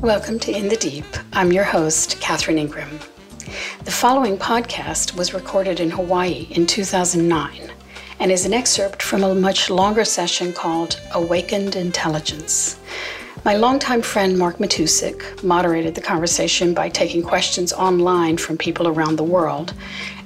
[0.00, 1.04] Welcome to In the Deep.
[1.34, 3.00] I'm your host, Catherine Ingram.
[3.84, 7.70] The following podcast was recorded in Hawaii in 2009
[8.18, 12.80] and is an excerpt from a much longer session called Awakened Intelligence.
[13.44, 19.16] My longtime friend Mark Matousek moderated the conversation by taking questions online from people around
[19.16, 19.74] the world,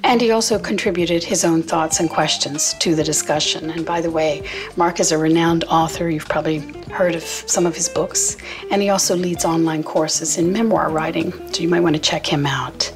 [0.04, 3.70] and he also contributed his own thoughts and questions to the discussion.
[3.70, 4.46] And by the way,
[4.76, 6.10] Mark is a renowned author.
[6.10, 6.58] You've probably
[6.90, 8.36] heard of some of his books,
[8.70, 12.26] and he also leads online courses in memoir writing, so you might want to check
[12.26, 12.92] him out.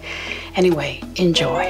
[0.54, 1.64] Anyway, enjoy.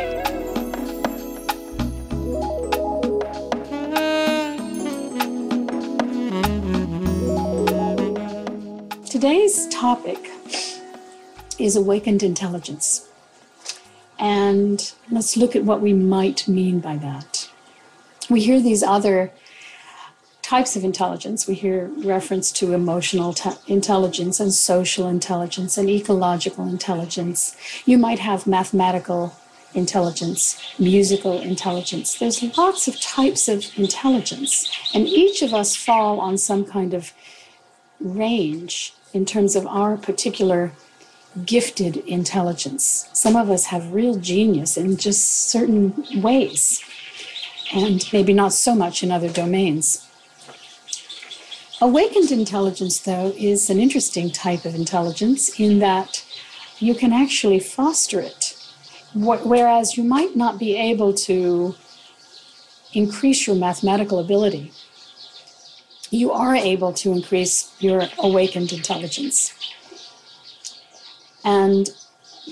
[9.09, 10.19] Today's topic
[11.59, 13.09] is awakened intelligence.
[14.19, 17.51] And let's look at what we might mean by that.
[18.29, 19.33] We hear these other
[20.43, 21.47] types of intelligence.
[21.47, 27.57] We hear reference to emotional te- intelligence and social intelligence and ecological intelligence.
[27.85, 29.37] You might have mathematical
[29.75, 32.19] intelligence, musical intelligence.
[32.19, 37.13] There's lots of types of intelligence, and each of us fall on some kind of
[38.01, 40.73] range in terms of our particular
[41.45, 43.09] gifted intelligence.
[43.13, 46.83] Some of us have real genius in just certain ways,
[47.73, 50.07] and maybe not so much in other domains.
[51.81, 56.25] Awakened intelligence, though, is an interesting type of intelligence in that
[56.79, 58.55] you can actually foster it.
[59.15, 61.75] Whereas you might not be able to
[62.93, 64.73] increase your mathematical ability
[66.11, 69.55] you are able to increase your awakened intelligence.
[71.45, 71.89] And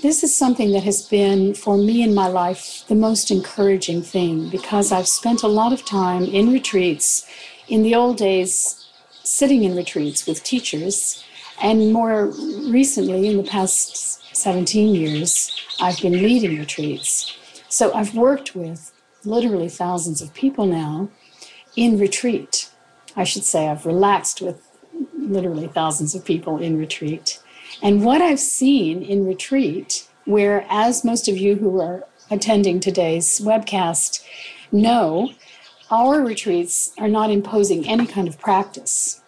[0.01, 4.49] this is something that has been, for me in my life, the most encouraging thing
[4.49, 7.27] because I've spent a lot of time in retreats.
[7.67, 8.85] In the old days,
[9.23, 11.23] sitting in retreats with teachers,
[11.61, 12.27] and more
[12.69, 17.35] recently, in the past 17 years, I've been leading retreats.
[17.67, 18.93] So I've worked with
[19.25, 21.09] literally thousands of people now
[21.75, 22.69] in retreat.
[23.15, 24.61] I should say, I've relaxed with
[25.17, 27.41] literally thousands of people in retreat.
[27.81, 33.39] And what I've seen in retreat, where, as most of you who are attending today's
[33.39, 34.23] webcast
[34.71, 35.31] know,
[35.89, 39.21] our retreats are not imposing any kind of practice.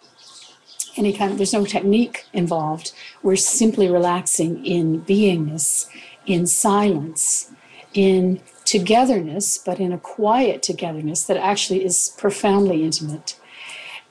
[0.96, 2.92] Any kind of, there's no technique involved.
[3.22, 5.88] We're simply relaxing in beingness,
[6.26, 7.50] in silence,
[7.94, 13.38] in togetherness, but in a quiet togetherness that actually is profoundly intimate.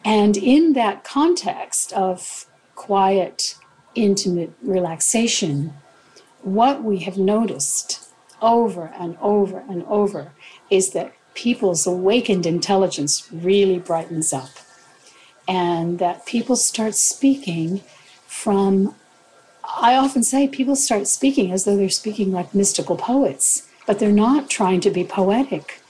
[0.04, 3.56] And in that context of quiet,
[4.04, 5.74] intimate relaxation,
[6.42, 8.10] what we have noticed
[8.42, 10.32] over and over and over
[10.70, 14.50] is that people's awakened intelligence really brightens up.
[15.48, 17.82] And that people start speaking
[18.28, 18.96] from,
[19.64, 24.12] I often say, people start speaking as though they're speaking like mystical poets, but they're
[24.12, 25.81] not trying to be poetic.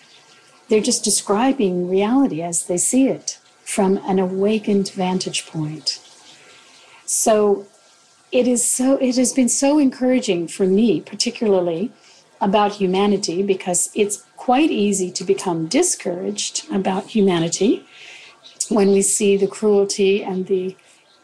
[0.69, 5.99] They're just describing reality as they see it from an awakened vantage point.
[7.05, 7.67] So
[8.31, 11.91] it is so it has been so encouraging for me particularly
[12.41, 17.85] about humanity because it's quite easy to become discouraged about humanity
[18.69, 20.75] when we see the cruelty and the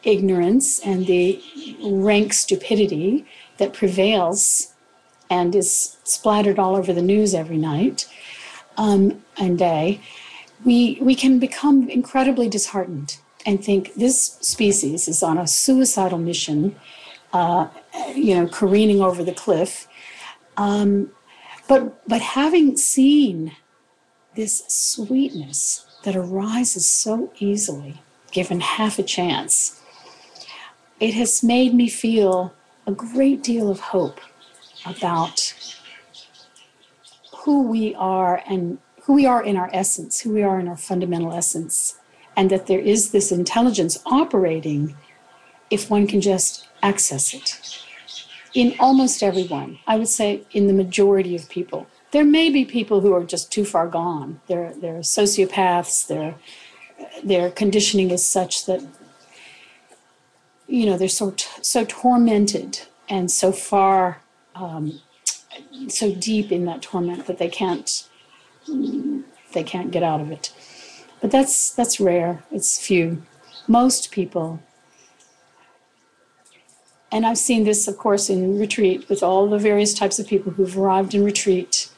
[0.04, 1.42] ignorance and the
[1.84, 3.26] rank stupidity
[3.58, 4.74] that prevails
[5.30, 8.08] and is splattered all over the news every night
[8.78, 10.00] um, and day.
[10.64, 16.76] We, we can become incredibly disheartened and think this species is on a suicidal mission,
[17.36, 17.68] uh,
[18.16, 19.90] you know, careening over the cliff.
[20.56, 21.12] Um,
[21.68, 23.52] but, but having seen
[24.36, 28.02] this sweetness that arises so easily,
[28.32, 29.82] given half a chance,
[31.02, 32.54] it has made me feel
[32.88, 34.22] a great deal of hope
[34.86, 35.54] about
[37.40, 40.78] who we are and who we are in our essence, who we are in our
[40.78, 42.00] fundamental essence,
[42.38, 44.96] and that there is this intelligence operating
[45.70, 47.84] if one can just access it.
[48.54, 51.88] In almost everyone, I would say in the majority of people.
[52.12, 54.40] There may be people who are just too far gone.
[54.48, 56.36] They're, they're sociopaths, their,
[57.24, 58.82] their conditioning is such that,
[60.68, 64.22] you know, they're so, so tormented and so far,
[64.56, 65.02] um,
[65.90, 68.08] so deep in that torment that they can't
[69.54, 70.54] they can't get out of it.
[71.22, 72.44] But that's that's rare.
[72.52, 73.24] It's few.
[73.68, 74.60] Most people
[77.12, 80.52] and I've seen this, of course, in retreat with all the various types of people
[80.52, 81.90] who've arrived in retreat.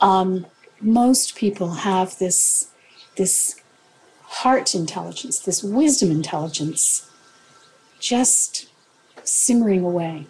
[0.00, 0.46] Um,
[0.80, 2.70] most people have this,
[3.16, 3.60] this
[4.22, 7.10] heart intelligence, this wisdom intelligence,
[7.98, 8.68] just
[9.24, 10.26] simmering away.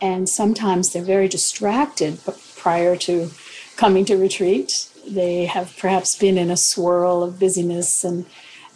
[0.00, 2.18] And sometimes they're very distracted
[2.56, 3.30] prior to
[3.76, 4.88] coming to retreat.
[5.06, 8.26] They have perhaps been in a swirl of busyness and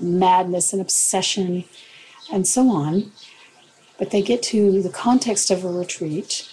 [0.01, 1.65] madness and obsession
[2.33, 3.13] and so on.
[3.99, 6.53] But they get to the context of a retreat,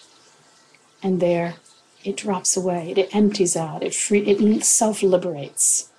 [1.02, 1.56] and there
[2.04, 5.90] it drops away, it empties out, it, free, it self liberates.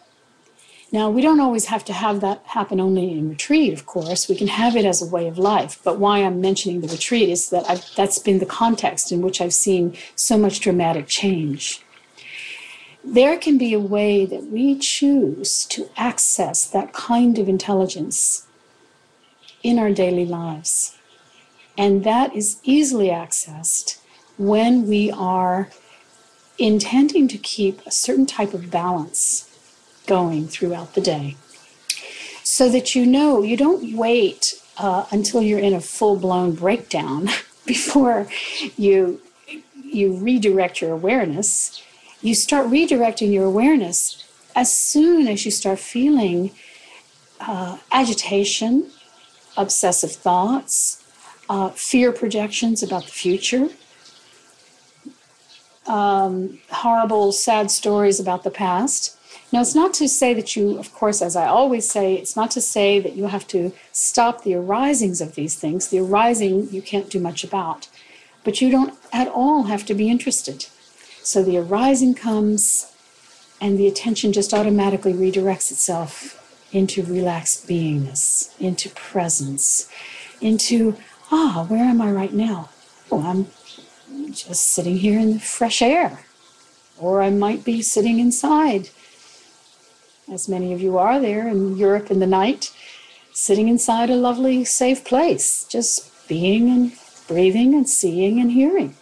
[0.92, 4.28] Now, we don't always have to have that happen only in retreat, of course.
[4.28, 5.80] We can have it as a way of life.
[5.82, 9.40] But why I'm mentioning the retreat is that I've, that's been the context in which
[9.40, 11.82] I've seen so much dramatic change.
[13.02, 18.46] There can be a way that we choose to access that kind of intelligence
[19.62, 20.98] in our daily lives.
[21.76, 23.98] And that is easily accessed
[24.36, 25.70] when we are
[26.58, 29.48] intending to keep a certain type of balance
[30.06, 31.36] going throughout the day.
[32.42, 37.28] So that you know you don't wait uh, until you're in a full-blown breakdown
[37.66, 38.26] before
[38.76, 39.20] you
[39.84, 41.82] you redirect your awareness.
[42.22, 44.24] You start redirecting your awareness
[44.56, 46.50] as soon as you start feeling
[47.40, 48.90] uh, agitation
[49.56, 51.01] obsessive thoughts
[51.52, 53.68] uh, fear projections about the future
[55.86, 59.18] um, horrible sad stories about the past
[59.52, 62.50] now, it's not to say that you, of course, as I always say, it's not
[62.52, 65.88] to say that you have to stop the arisings of these things.
[65.88, 67.88] The arising you can't do much about,
[68.44, 70.66] but you don't at all have to be interested.
[71.22, 72.94] So the arising comes,
[73.60, 76.38] and the attention just automatically redirects itself
[76.72, 79.86] into relaxed beingness, into presence,
[80.40, 80.96] into,
[81.32, 82.68] ah, where am I right now?
[83.10, 83.46] Oh, I'm
[84.32, 86.20] just sitting here in the fresh air.
[86.98, 88.90] Or I might be sitting inside
[90.30, 92.72] as many of you are there in Europe in the night,
[93.32, 96.92] sitting inside a lovely, safe place, just being and
[97.26, 98.94] breathing and seeing and hearing.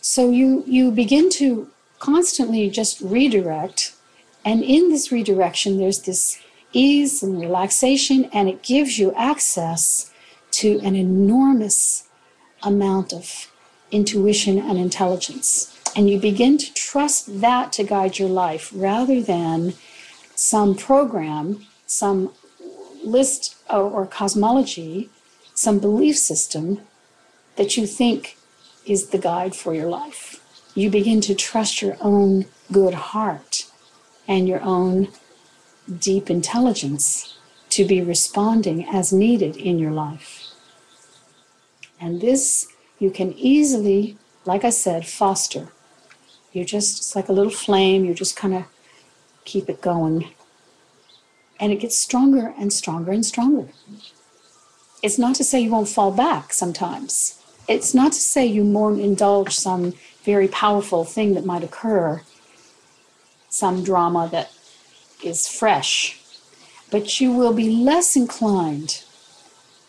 [0.00, 1.68] So you, you begin to
[1.98, 3.94] constantly just redirect.
[4.44, 6.40] And in this redirection, there's this
[6.72, 10.12] ease and relaxation, and it gives you access
[10.58, 12.08] to an enormous
[12.64, 13.48] amount of
[13.92, 15.78] intuition and intelligence.
[15.94, 19.74] And you begin to trust that to guide your life rather than
[20.34, 22.32] some program, some
[23.04, 25.10] list or, or cosmology,
[25.54, 26.80] some belief system
[27.54, 28.36] that you think
[28.84, 30.40] is the guide for your life.
[30.74, 33.70] You begin to trust your own good heart
[34.26, 35.06] and your own
[36.00, 37.38] deep intelligence
[37.70, 40.47] to be responding as needed in your life.
[42.00, 42.68] And this
[42.98, 45.68] you can easily, like I said, foster.
[46.52, 48.64] You're just, it's like a little flame, you just kind of
[49.44, 50.28] keep it going.
[51.60, 53.68] And it gets stronger and stronger and stronger.
[55.02, 57.40] It's not to say you won't fall back sometimes.
[57.68, 62.22] It's not to say you won't indulge some very powerful thing that might occur,
[63.48, 64.50] some drama that
[65.22, 66.20] is fresh.
[66.90, 69.04] But you will be less inclined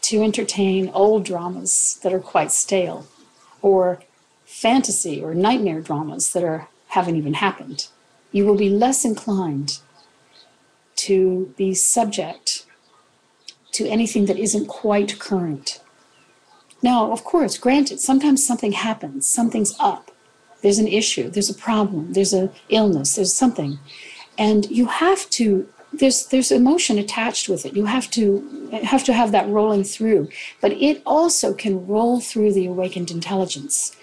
[0.09, 3.07] to entertain old dramas that are quite stale
[3.61, 3.99] or
[4.45, 7.87] fantasy or nightmare dramas that are haven't even happened
[8.31, 9.79] you will be less inclined
[10.95, 12.65] to be subject
[13.71, 15.81] to anything that isn't quite current.
[16.81, 20.11] Now, of course, granted, sometimes something happens, something's up,
[20.61, 23.79] there's an issue, there's a problem, there's an illness, there's something.
[24.37, 25.67] And you have to
[25.99, 27.75] there's there's emotion attached with it.
[27.75, 30.29] You have to have to have that rolling through,
[30.61, 33.95] but it also can roll through the awakened intelligence.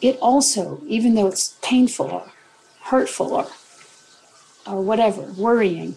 [0.00, 2.32] It also, even though it's painful or
[2.82, 3.46] hurtful or,
[4.66, 5.94] or whatever, worrying,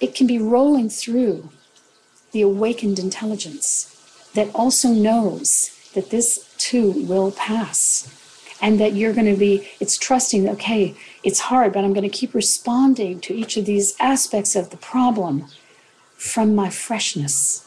[0.00, 1.50] it can be rolling through
[2.32, 3.88] the awakened intelligence
[4.34, 8.08] that also knows that this too will pass
[8.62, 12.18] and that you're going to be it's trusting okay it's hard but i'm going to
[12.18, 15.46] keep responding to each of these aspects of the problem
[16.16, 17.66] from my freshness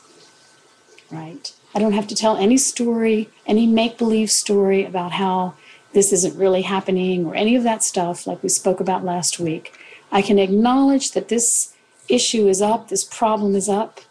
[1.12, 5.54] right i don't have to tell any story any make believe story about how
[5.96, 9.74] this isn't really happening or any of that stuff, like we spoke about last week.
[10.12, 11.74] I can acknowledge that this
[12.10, 14.02] issue is up, this problem is up,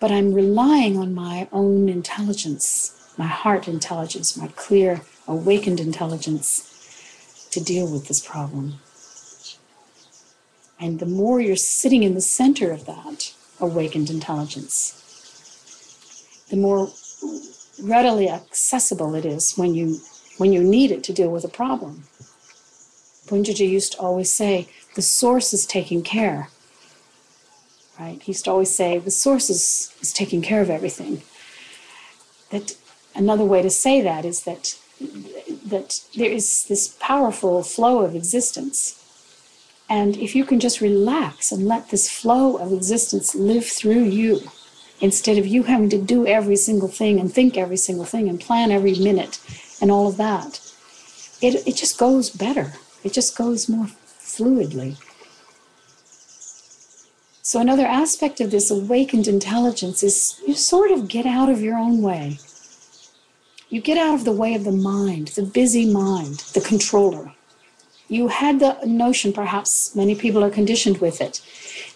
[0.00, 6.72] but I'm relying on my own intelligence, my heart intelligence, my clear, awakened intelligence
[7.56, 8.74] to deal with this problem.
[10.78, 14.92] And the more you're sitting in the center of that awakened intelligence,
[16.50, 16.90] the more
[17.82, 20.00] readily accessible it is when you
[20.36, 22.04] when you need it to deal with a problem.
[23.26, 26.50] Punjaji used to always say, the source is taking care.
[27.98, 28.20] Right?
[28.20, 31.22] He used to always say, the source is, is taking care of everything.
[32.50, 32.76] That
[33.14, 34.78] another way to say that is that
[35.66, 39.02] that there is this powerful flow of existence.
[39.88, 44.40] And if you can just relax and let this flow of existence live through you,
[45.00, 48.40] instead of you having to do every single thing and think every single thing and
[48.40, 49.38] plan every minute
[49.80, 50.60] and all of that,
[51.40, 52.72] it, it just goes better.
[53.04, 54.96] It just goes more fluidly.
[57.42, 61.76] So, another aspect of this awakened intelligence is you sort of get out of your
[61.78, 62.40] own way.
[63.68, 67.32] You get out of the way of the mind, the busy mind, the controller.
[68.08, 71.40] You had the notion, perhaps many people are conditioned with it,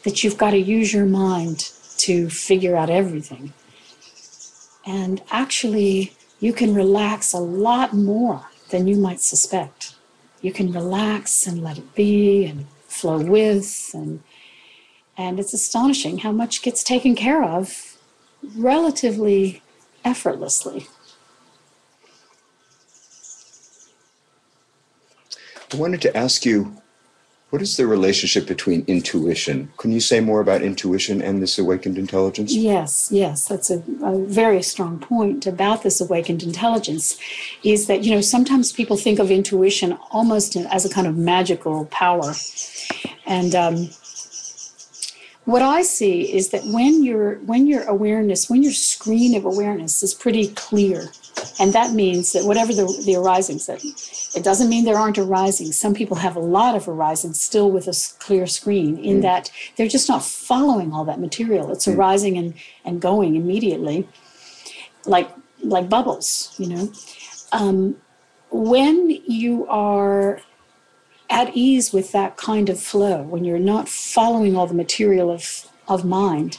[0.02, 3.52] that you've got to use your mind to figure out everything.
[4.84, 9.94] And actually, you can relax a lot more than you might suspect.
[10.40, 14.22] You can relax and let it be and flow with and
[15.16, 17.98] and it's astonishing how much gets taken care of
[18.56, 19.62] relatively
[20.02, 20.86] effortlessly.
[25.72, 26.80] I wanted to ask you
[27.50, 29.72] what is the relationship between intuition?
[29.76, 32.54] Can you say more about intuition and this awakened intelligence?
[32.54, 37.18] Yes, yes, that's a, a, very strong point about this awakened intelligence.
[37.64, 41.86] Is that, you know, sometimes people think of intuition almost as a kind of magical
[41.86, 42.34] power.
[43.26, 43.90] And um,
[45.44, 50.04] what I see is that when your when your awareness, when your screen of awareness
[50.04, 51.08] is pretty clear,
[51.58, 53.82] and that means that whatever the, the arisings, that
[54.34, 55.78] it doesn't mean there aren't arisings.
[55.78, 59.22] Some people have a lot of arisings still with a clear screen, in mm.
[59.22, 61.72] that they're just not following all that material.
[61.72, 61.96] It's mm.
[61.96, 64.08] arising and, and going immediately,
[65.04, 65.30] like
[65.62, 66.92] like bubbles, you know.
[67.52, 67.96] Um,
[68.50, 70.40] when you are
[71.28, 75.66] at ease with that kind of flow, when you're not following all the material of,
[75.86, 76.58] of mind,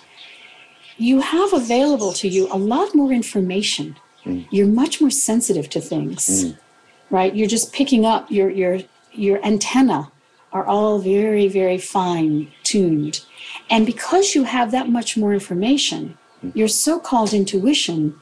[0.97, 3.97] you have available to you a lot more information.
[4.25, 4.47] Mm.
[4.51, 6.57] You're much more sensitive to things, mm.
[7.11, 7.35] Right?
[7.35, 8.79] You're just picking up your your
[9.13, 10.11] your antenna
[10.51, 13.23] are all very very fine tuned,
[13.69, 16.55] and because you have that much more information, mm.
[16.55, 18.19] your so-called intuition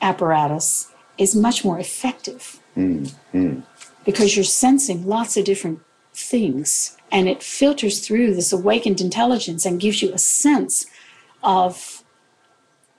[0.00, 2.58] apparatus is much more effective.
[2.76, 3.14] Mm.
[3.32, 3.62] mm
[4.04, 5.80] because you're sensing lots of different
[6.14, 10.86] things and it filters through this awakened intelligence and gives you a sense
[11.42, 12.02] of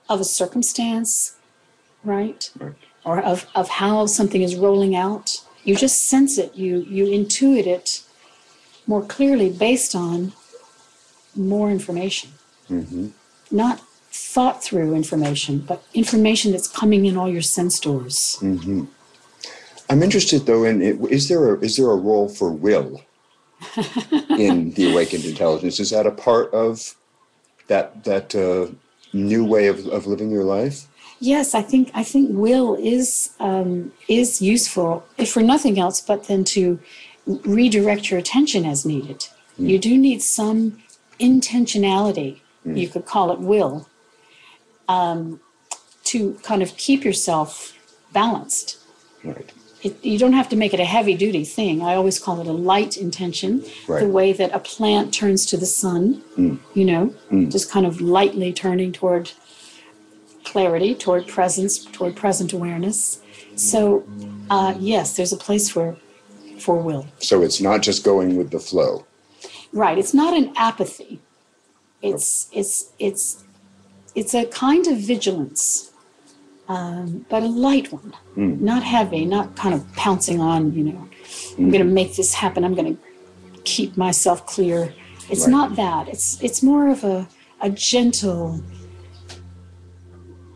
[0.08, 1.36] of a circumstance
[2.02, 2.74] right, right.
[3.04, 7.66] Or of, of how something is rolling out you just sense it you you intuit
[7.66, 8.02] it
[8.86, 10.32] more clearly based on
[11.34, 12.30] more information
[12.68, 13.08] mm-hmm.
[13.50, 13.80] not
[14.10, 18.84] thought through information but information that's coming in all your sense doors mm-hmm.
[19.90, 23.02] I'm interested though in is there a, is there a role for will
[24.30, 25.80] in the awakened intelligence?
[25.80, 26.94] Is that a part of
[27.68, 28.72] that that uh,
[29.12, 30.86] new way of, of living your life?
[31.20, 36.28] Yes, I think I think will is um, is useful if for nothing else, but
[36.28, 36.78] then to
[37.26, 39.28] redirect your attention as needed.
[39.58, 39.68] Mm.
[39.68, 40.82] You do need some
[41.18, 42.40] intentionality.
[42.66, 42.78] Mm.
[42.78, 43.88] You could call it will
[44.88, 45.40] um,
[46.04, 47.78] to kind of keep yourself
[48.12, 48.78] balanced.
[49.22, 49.52] Right
[49.84, 51.82] it, you don't have to make it a heavy duty thing.
[51.82, 54.00] I always call it a light intention, right.
[54.00, 56.58] the way that a plant turns to the sun, mm.
[56.72, 57.52] you know, mm.
[57.52, 59.32] just kind of lightly turning toward
[60.44, 63.20] clarity, toward presence, toward present awareness.
[63.56, 64.04] So,
[64.50, 65.96] uh, yes, there's a place for
[66.58, 67.06] for will.
[67.18, 69.06] So it's not just going with the flow.
[69.72, 69.98] Right.
[69.98, 71.20] It's not an apathy.
[72.02, 73.44] It's it's it's
[74.14, 75.92] it's a kind of vigilance
[76.68, 78.60] um, but a light one, mm.
[78.60, 81.08] not heavy, not kind of pouncing on, you know,
[81.58, 81.94] I'm going to hmm.
[81.94, 82.64] make this happen.
[82.64, 83.02] I'm going to
[83.64, 84.94] keep myself clear.
[85.28, 85.50] It's right.
[85.50, 86.08] not that.
[86.08, 87.28] It's it's more of a
[87.60, 88.62] a gentle,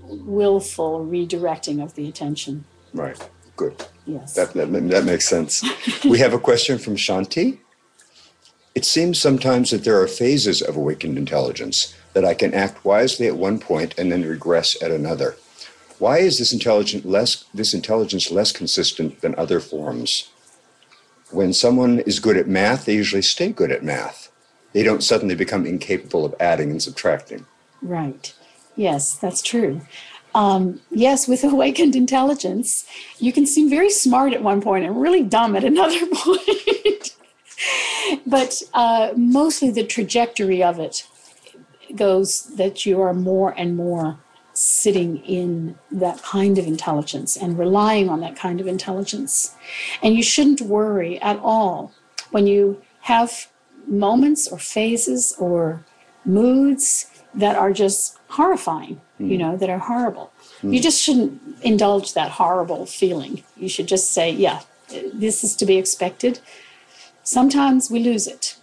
[0.08, 2.64] willful redirecting of the attention.
[2.92, 3.28] Right.
[3.56, 3.84] Good.
[4.06, 4.34] Yes.
[4.34, 5.64] That that, that makes sense.
[6.04, 7.58] we have a question from Shanti.
[8.74, 13.26] It seems sometimes that there are phases of awakened intelligence that I can act wisely
[13.26, 15.36] at one point and then regress at another.
[15.98, 20.30] Why is this intelligence less this intelligence less consistent than other forms?
[21.30, 24.30] When someone is good at math, they usually stay good at math.
[24.72, 27.46] They don't suddenly become incapable of adding and subtracting.
[27.82, 28.32] Right.
[28.78, 29.80] Yes, that's true.
[30.36, 32.86] Um, yes, with awakened intelligence,
[33.18, 37.16] you can seem very smart at one point and really dumb at another point.
[38.26, 41.06] but uh, mostly the trajectory of it
[41.96, 44.18] goes that you are more and more
[44.52, 49.56] sitting in that kind of intelligence and relying on that kind of intelligence.
[50.02, 51.92] And you shouldn't worry at all
[52.30, 53.48] when you have
[53.86, 55.84] moments or phases or
[56.24, 59.30] moods that are just horrifying, mm.
[59.30, 59.42] you hmm.
[59.42, 60.32] know, that are horrible.
[60.62, 63.44] You just shouldn't indulge that horrible feeling.
[63.56, 64.62] You should just say, yeah,
[65.14, 66.40] this is to be expected.
[67.22, 68.56] Sometimes we lose it.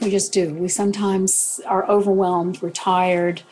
[0.00, 0.54] We just do.
[0.54, 3.42] We sometimes are overwhelmed, we're tired.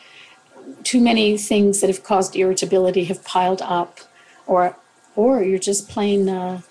[0.83, 3.99] Too many things that have caused irritability have piled up,
[4.47, 4.75] or
[5.15, 6.61] or you're just plain, uh,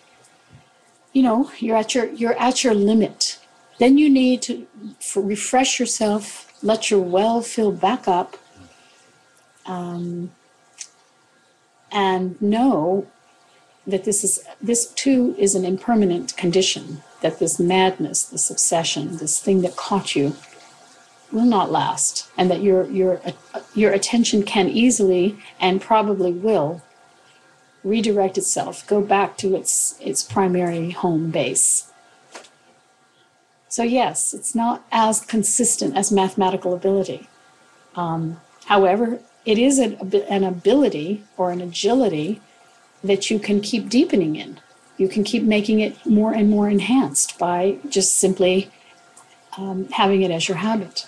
[1.13, 3.39] you know, you're at your you're at your limit.
[3.79, 4.67] Then you need to
[5.15, 8.37] refresh yourself, let your well fill back up,
[9.67, 10.31] um,
[11.91, 13.07] and know
[13.87, 19.41] that this is this too is an impermanent condition that this madness this obsession this
[19.41, 20.37] thing that caught you
[21.33, 23.21] will not last and that your your
[23.75, 26.83] your attention can easily and probably will
[27.83, 31.91] redirect itself go back to its its primary home base
[33.69, 37.29] so yes it's not as consistent as mathematical ability
[37.97, 39.95] um, however it is an,
[40.29, 42.39] an ability or an agility
[43.03, 44.61] that you can keep deepening in.
[44.99, 48.71] You can keep making it more and more enhanced by just simply
[49.57, 51.07] um, having it as your habit.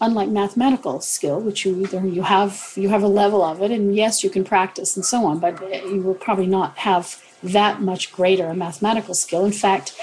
[0.00, 3.94] Unlike mathematical skill, which you either you have you have a level of it, and
[3.94, 8.12] yes, you can practice and so on, but you will probably not have that much
[8.12, 9.44] greater a mathematical skill.
[9.44, 9.94] In fact,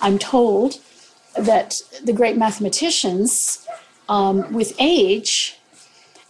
[0.00, 0.80] I'm told
[1.36, 3.66] that the great mathematicians,
[4.08, 5.60] um, with age,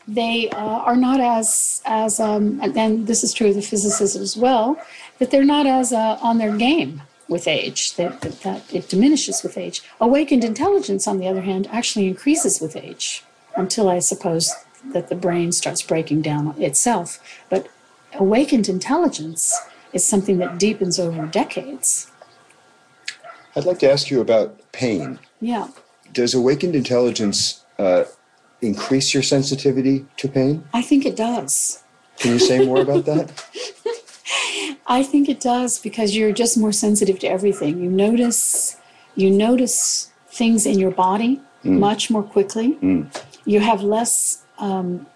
[0.06, 4.36] they uh, are not as as um, and this is true of the physicists as
[4.36, 4.80] well
[5.18, 9.42] that they're not as uh, on their game with age that, that, that it diminishes
[9.42, 13.22] with age awakened intelligence on the other hand actually increases with age
[13.56, 14.52] until i suppose
[14.92, 17.68] that the brain starts breaking down itself but
[18.14, 19.56] awakened intelligence
[19.92, 22.11] is something that deepens over decades
[23.56, 25.68] i'd like to ask you about pain yeah
[26.12, 28.04] does awakened intelligence uh,
[28.60, 30.64] increase your sensitivity to pain?
[30.73, 31.82] I think it does.
[32.19, 33.32] Can you say more about that?
[34.86, 37.82] I think it does because you're just more sensitive to everything.
[37.82, 38.76] You notice
[39.14, 41.78] you notice things in your body mm.
[41.78, 42.75] much more quickly.
[42.75, 43.14] Mm.
[43.45, 45.06] You have less um,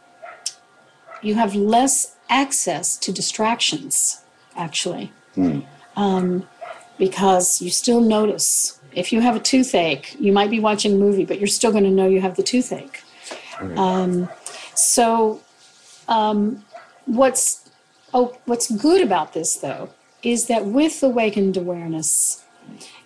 [1.23, 4.24] you have less access to distractions
[4.57, 5.65] actually mm.
[5.97, 6.47] um,
[6.99, 11.25] because you still notice if you have a toothache you might be watching a movie
[11.25, 13.03] but you're still going to know you have the toothache
[13.77, 14.29] um,
[14.75, 15.41] so,
[16.09, 16.65] um,
[17.07, 17.69] what's
[18.13, 19.91] oh, what's good about this though
[20.23, 22.45] is that with awakened awareness,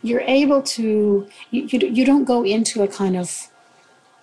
[0.03, 3.49] you're able to you, you, you don't go into a kind of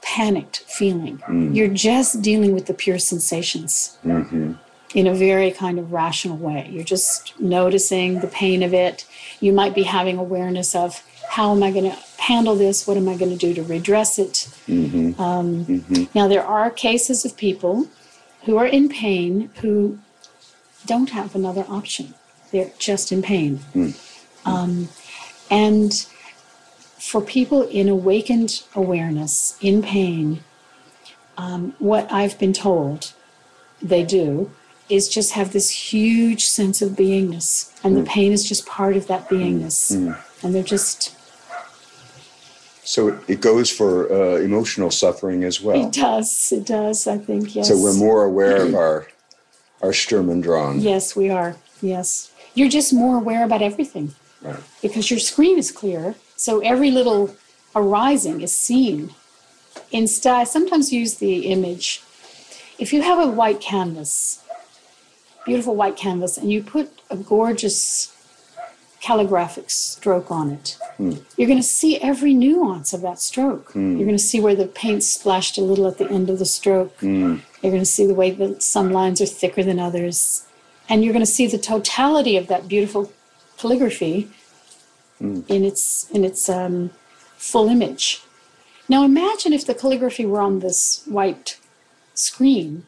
[0.01, 1.17] panicked feeling.
[1.19, 1.55] Mm.
[1.55, 3.97] You're just dealing with the pure sensations.
[4.05, 4.53] Mm-hmm
[4.95, 6.69] in a very kind of rational way.
[6.71, 9.05] You're just noticing the pain of it.
[9.41, 12.87] You might be having awareness of how am I going to handle this?
[12.87, 14.47] What am I going to do to redress it?
[14.67, 15.21] Mm-hmm.
[15.21, 16.03] Um, mm-hmm.
[16.15, 17.89] Now, there are cases of people
[18.45, 19.99] who are in pain who
[20.85, 22.13] don't have another option.
[22.51, 23.57] They're just in pain.
[23.73, 24.49] Mm-hmm.
[24.49, 24.87] Um,
[25.51, 25.93] and
[26.99, 30.39] for people in awakened awareness, in pain,
[31.37, 33.11] um, what I've been told
[33.81, 34.51] they do
[34.89, 38.07] is just have this huge sense of beingness, and the mm.
[38.07, 39.91] pain is just part of that beingness.
[39.91, 40.17] Mm.
[40.43, 41.15] And they're just
[42.85, 45.87] so it goes for uh, emotional suffering as well.
[45.87, 46.51] It does.
[46.51, 47.07] It does.
[47.07, 47.67] I think yes.
[47.67, 49.07] So we're more aware of our
[49.81, 50.79] our Sturm und Drang.
[50.79, 51.55] Yes, we are.
[51.81, 54.13] Yes, you're just more aware about everything.
[54.41, 54.59] Right.
[54.83, 57.35] Because your screen is clear, so every little
[57.75, 59.09] arising is seen.
[59.91, 62.03] Instead, I sometimes use the image.
[62.77, 64.43] If you have a white canvas,
[65.45, 68.11] beautiful white canvas, and you put a gorgeous
[69.01, 70.77] calligraphic stroke on it.
[70.97, 71.23] Mm.
[71.37, 73.73] You're going to see every nuance of that stroke.
[73.73, 73.97] Mm.
[73.97, 76.45] You're going to see where the paint splashed a little at the end of the
[76.45, 76.97] stroke.
[76.99, 77.41] Mm.
[77.61, 80.47] You're going to see the way that some lines are thicker than others.
[80.89, 83.11] And you're going to see the totality of that beautiful
[83.57, 84.29] calligraphy
[85.17, 85.41] hmm.
[85.47, 86.91] in its, in its um,
[87.37, 88.21] full image.
[88.87, 91.59] Now imagine if the calligraphy were on this white
[92.13, 92.85] screen,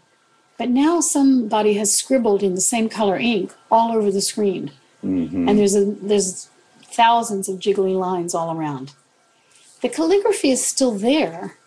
[0.57, 4.71] but now somebody has scribbled in the same color ink all over the screen.
[5.03, 5.47] Mm-hmm.
[5.47, 6.49] And there's a there's
[6.83, 8.93] thousands of jiggly lines all around.
[9.81, 11.57] The calligraphy is still there,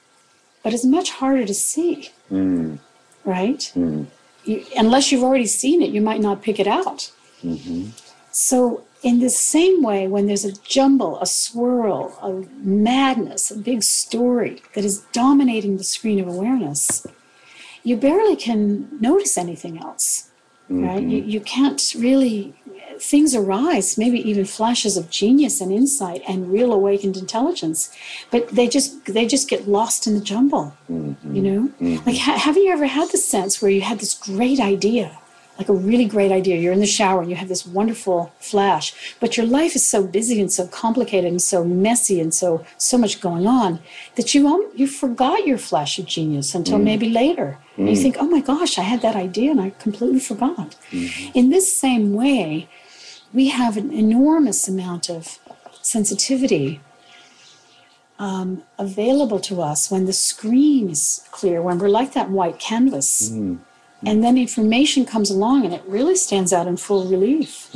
[0.62, 2.10] but it's much harder to see.
[2.30, 2.78] Mm.
[3.24, 3.72] Right?
[3.76, 4.06] Mm.
[4.44, 7.12] You, unless you've already seen it, you might not pick it out.
[7.44, 7.90] Mm-hmm.
[8.32, 13.82] So, in the same way, when there's a jumble, a swirl, a madness, a big
[13.82, 17.06] story that is dominating the screen of awareness,
[17.82, 20.30] you barely can notice anything else.
[20.70, 20.84] Mm-hmm.
[20.84, 21.02] Right?
[21.02, 22.54] You, you can't really
[23.00, 27.94] things arise, maybe even flashes of genius and insight and real awakened intelligence,
[28.30, 30.76] but they just they just get lost in the jumble.
[30.90, 31.34] Mm-hmm.
[31.34, 34.60] You know, like ha- have you ever had the sense where you had this great
[34.60, 35.18] idea?
[35.60, 36.56] Like a really great idea.
[36.56, 40.02] You're in the shower and you have this wonderful flash, but your life is so
[40.02, 43.78] busy and so complicated and so messy and so so much going on
[44.16, 47.58] that you um, you forgot your flash of genius until maybe later.
[47.76, 50.76] And you think, oh my gosh, I had that idea and I completely forgot.
[51.34, 52.66] In this same way,
[53.34, 55.38] we have an enormous amount of
[55.82, 56.80] sensitivity
[58.18, 63.30] um, available to us when the screen is clear, when we're like that white canvas.
[64.06, 67.68] And then information comes along and it really stands out in full relief.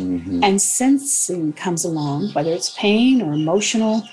[0.43, 4.05] And sensing comes along, whether it's pain or emotional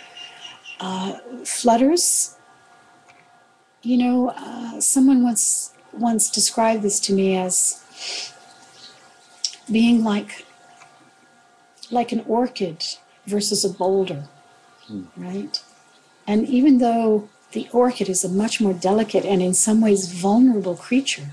[0.81, 2.35] uh, flutters.
[3.81, 7.83] You know, uh, someone once once described this to me as
[9.71, 10.45] being like
[11.91, 12.83] like an orchid
[13.25, 14.25] versus a boulder,
[15.17, 15.63] right?
[16.27, 20.75] And even though the orchid is a much more delicate and in some ways vulnerable
[20.75, 21.31] creature,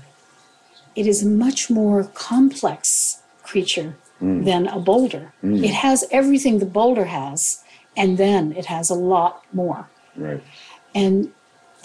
[0.99, 4.43] it is a much more complex creature mm.
[4.49, 5.25] than a boulder.
[5.43, 5.63] Mm.
[5.63, 7.63] It has everything the boulder has,
[7.95, 9.81] and then it has a lot more.
[10.15, 10.43] Right.
[10.93, 11.31] And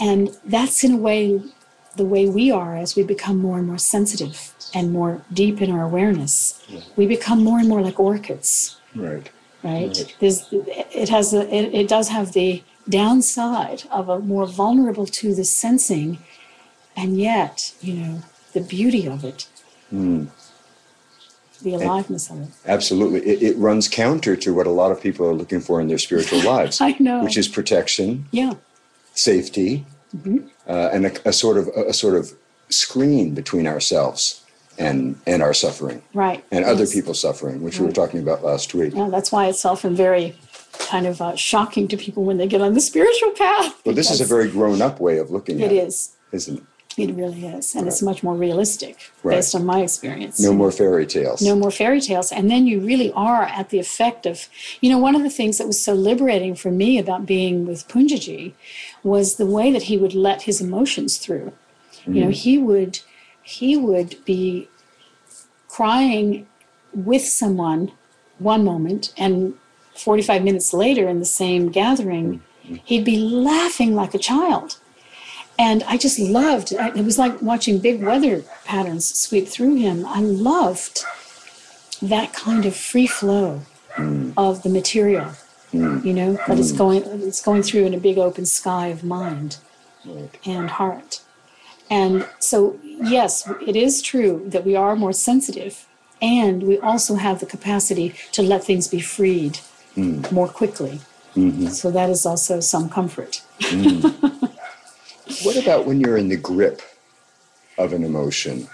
[0.09, 1.41] and that's in a way
[1.97, 4.37] the way we are as we become more and more sensitive
[4.75, 6.35] and more deep in our awareness.
[6.97, 9.31] We become more and more like orchids Right.
[9.63, 9.87] right?
[9.97, 10.17] Right.
[10.21, 15.35] There's, it has a, it, it does have the downside of a more vulnerable to
[15.35, 16.19] the sensing,
[16.97, 18.23] and yet, you know,
[18.55, 19.47] the beauty of it,
[21.63, 22.49] the aliveness of it.
[22.67, 23.21] Absolutely.
[23.21, 25.99] It, it runs counter to what a lot of people are looking for in their
[25.99, 27.23] spiritual lives, I know.
[27.25, 28.55] which is protection, Yeah,
[29.15, 29.87] safety,
[30.17, 30.47] Mm-hmm.
[30.69, 32.33] uh, and a, a sort of a, sort of
[32.69, 34.45] screen between ourselves
[34.79, 36.45] and and our suffering right.
[36.53, 36.95] and other Yes.
[36.95, 38.95] people's suffering, which we were talking about last week.
[38.95, 40.37] Yeah, that's why it's often very
[40.79, 43.75] kind of uh, shocking to people when they get on the spiritual path.
[43.85, 46.13] Well, this is a very grown-up way of looking at It it, is.
[46.31, 46.65] isn't it?
[46.97, 49.37] It really is, and it's much more realistic Right.
[49.37, 50.39] based on my experience.
[50.41, 51.41] No more fairy tales.
[51.43, 54.49] no more fairy tales and then you really are at the effect of
[54.81, 57.89] you know one of the things that was so liberating for me about being with
[57.89, 58.53] punjaji
[59.03, 61.53] was the way that he would let his emotions through
[62.07, 62.31] you know mm-hmm.
[62.31, 63.01] he would
[63.43, 64.69] he would be
[65.69, 66.47] crying
[66.93, 67.91] with someone
[68.39, 69.55] one moment and
[69.97, 72.77] 45 minutes later in the same gathering mm-hmm.
[72.85, 74.79] he'd be laughing like a child
[75.59, 80.05] and I just loved it was like watching big weather patterns sweep through him.
[80.07, 81.05] I loved
[82.03, 83.63] that kind of free flow
[83.95, 84.33] mm.
[84.37, 85.33] of the material,
[85.73, 86.05] mm.
[86.05, 86.79] you know, but it's mm.
[86.79, 89.59] going it's going through in a big open sky of mind
[90.05, 90.39] Right.
[90.45, 91.23] and heart.
[91.89, 95.87] And so yes, it is true that we are more sensitive
[96.21, 99.61] and we also have the capacity to let things be freed
[99.97, 101.01] more quickly.
[101.37, 101.69] Mm-hmm.
[101.69, 103.43] So that is also some comfort.
[105.45, 106.81] What about when you're in the grip
[107.79, 108.69] of an emotion?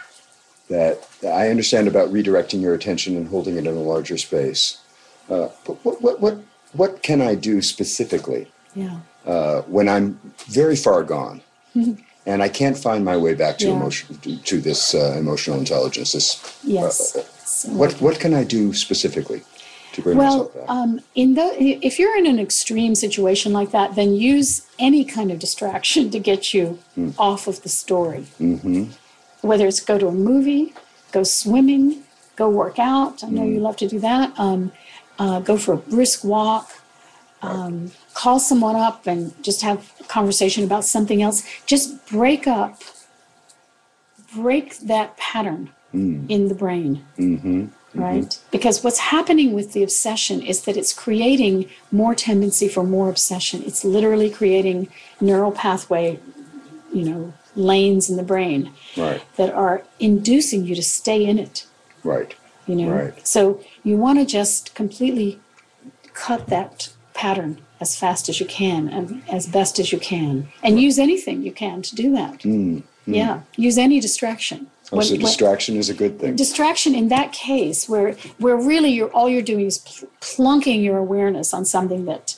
[0.69, 4.79] That I understand about redirecting your attention and holding it in a larger space.
[5.29, 6.39] Uh, but what, what, what,
[6.75, 9.01] what can I do specifically Yeah.
[9.27, 11.41] uh, when I'm very far gone
[12.27, 13.73] and I can't find my way back to Yeah.
[13.73, 16.13] emotion to, to this uh, emotional intelligence?
[16.13, 17.13] This, Yes.
[17.45, 19.43] So- what, what can I do specifically
[19.93, 20.65] to bring Well, myself back?
[20.71, 21.47] um, in the
[21.89, 26.19] if you're in an extreme situation like that, then use any kind of distraction to
[26.19, 26.79] get you
[27.19, 28.27] off of the story.
[29.43, 30.75] Whether it's go to a movie,
[31.13, 32.03] go swimming,
[32.37, 33.25] go work out.
[33.25, 34.33] I know you love to do that.
[34.39, 34.73] Um,
[35.19, 36.71] uh, go for a brisk walk.
[37.43, 41.43] Um, call someone up and just have a conversation about something else.
[41.65, 42.83] Just break up,
[44.35, 47.05] break that pattern in the brain
[47.91, 48.01] Mm-hmm.
[48.03, 48.39] right?
[48.53, 53.65] Because what's happening with the obsession is that it's creating more tendency for more obsession.
[53.65, 54.89] It's literally creating
[55.21, 56.21] neural pathway,
[56.93, 61.67] you know, lanes in the brain right, that are inducing you to stay in it,
[62.05, 62.33] right,
[62.67, 62.93] you know.
[62.93, 63.27] Right.
[63.27, 65.41] So you want to just completely
[66.15, 70.81] cut that pattern as fast as you can and as best as you can and
[70.81, 72.41] use anything you can to do that.
[72.41, 73.15] Mm-hmm.
[73.15, 74.71] Yeah, use any distraction.
[74.93, 76.37] Oh, When- so when- distraction is a good thing.
[76.37, 80.99] distraction in that case where where really you're all you're doing is pl- plunking your
[80.99, 82.37] awareness on something that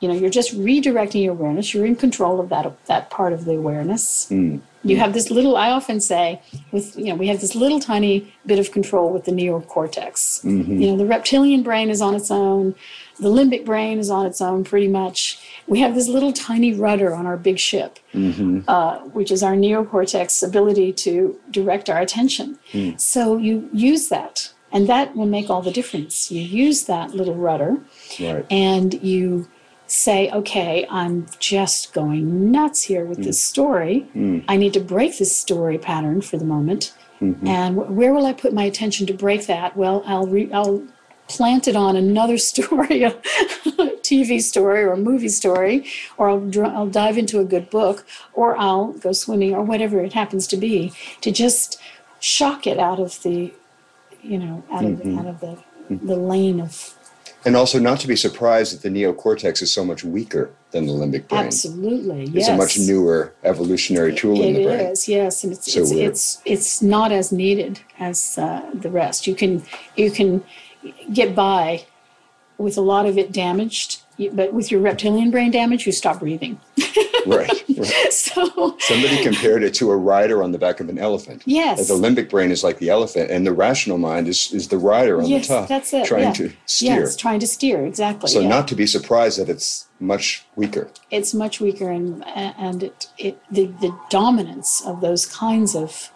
[0.00, 1.74] you know you're just redirecting your awareness.
[1.74, 4.28] You're in control of that that part of the awareness.
[4.28, 4.58] Hmm.
[4.84, 5.00] You hmm.
[5.02, 8.58] have this little i often say with you know we have this little tiny bit
[8.58, 10.44] of control with the neocortex.
[10.44, 10.80] Mm-hmm.
[10.80, 12.74] You know the reptilian brain is on its own
[13.18, 17.14] the limbic brain is on its own pretty much we have this little tiny rudder
[17.14, 18.60] on our big ship mm-hmm.
[18.68, 22.58] uh, which is our neocortex ability to direct our attention.
[22.72, 22.90] Hmm.
[22.96, 26.30] So you use that And that will make all the difference.
[26.30, 27.78] You use that little rudder
[28.20, 28.44] Right.
[28.50, 29.48] and you
[29.86, 33.52] say, okay, I'm just going nuts here with this hmm.
[33.52, 34.00] story.
[34.12, 34.38] Hmm.
[34.46, 36.92] I need to break this story pattern for the moment.
[37.20, 37.46] Mm-hmm.
[37.46, 39.76] And where will I put my attention to break that?
[39.76, 40.82] Well, I'll re- I'll
[41.28, 43.12] plant it on another story, a
[44.02, 45.86] TV story or a movie story,
[46.16, 50.00] or I'll dr- I'll dive into a good book, or I'll go swimming, or whatever
[50.00, 51.80] it happens to be, to just
[52.20, 53.52] shock it out of the,
[54.22, 55.58] you know, out of out of the
[55.90, 56.94] the lane of
[57.44, 60.92] And also not to be surprised that the neocortex is so much weaker than the
[60.92, 61.46] limbic brain.
[61.46, 62.48] absolutely It's yes.
[62.48, 64.80] a much newer evolutionary tool in the brain.
[64.80, 69.26] is, yes, and it's So it's, it's it's not as needed as uh, the rest.
[69.26, 69.62] You can
[69.96, 70.44] you can
[71.12, 71.86] get by
[72.58, 76.60] with a lot of it damaged, but with your reptilian brain damage, you stop breathing.
[77.24, 77.64] Right.
[77.76, 77.86] right.
[78.12, 81.42] so Somebody compared it to a rider on the back of an elephant.
[81.46, 81.86] Yes.
[81.88, 85.18] The limbic brain is like the elephant, and the rational mind is, is the rider
[85.20, 86.06] on yes, the top, that's it.
[86.06, 86.32] trying yeah.
[86.32, 87.00] to steer.
[87.00, 88.28] Yes, trying to steer exactly.
[88.28, 88.48] so yeah.
[88.48, 90.88] not to be surprised that it's much weaker.
[91.10, 96.12] it's much weaker and and it, it the, the dominance of those kinds of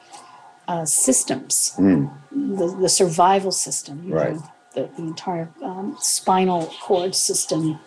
[0.69, 4.35] uh, systems the, the survival system Right.
[4.35, 7.79] know, the, the entire um, spinal cord system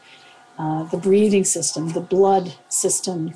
[0.57, 3.33] uh, the breathing system the blood system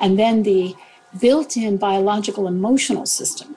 [0.00, 0.74] and then the
[1.20, 3.56] built-in biological emotional system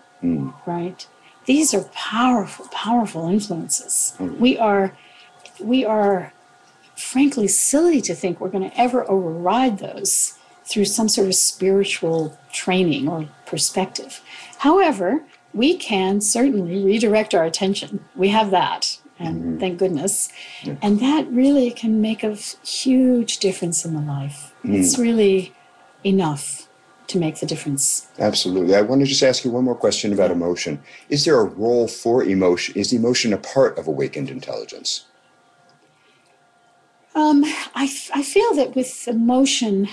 [0.65, 1.07] right?
[1.45, 4.15] These are powerful powerful influences.
[4.19, 4.95] We are
[5.59, 6.33] we are
[6.95, 12.37] frankly silly to think we're going to ever override those through some sort of spiritual
[12.51, 14.21] training or perspective.
[14.59, 18.03] However, we can certainly redirect our attention.
[18.15, 20.29] We have that, and thank goodness.
[20.81, 24.53] And that really can make a huge difference in the life.
[24.63, 25.53] It's really
[26.03, 26.67] enough
[27.07, 28.07] to make the difference.
[28.19, 28.75] Absolutely.
[28.75, 30.81] I want to just ask you one more question about emotion.
[31.09, 32.75] Is there a role for emotion?
[32.75, 35.05] Is emotion a part of awakened intelligence?
[37.13, 39.87] Um, I, f- I feel that with emotion,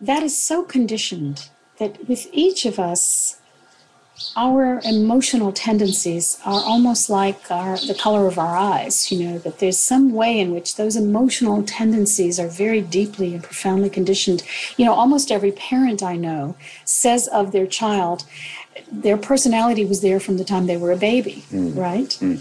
[0.00, 1.48] that is so conditioned
[1.78, 3.40] that with each of us,
[4.34, 9.58] our emotional tendencies are almost like our, the color of our eyes, you know, that
[9.58, 14.42] there's some way in which those emotional tendencies are very deeply and profoundly conditioned.
[14.76, 18.24] You know, almost every parent I know says of their child,
[18.90, 21.76] their personality was there from the time they were a baby, mm.
[21.76, 22.10] right?
[22.20, 22.38] Mm.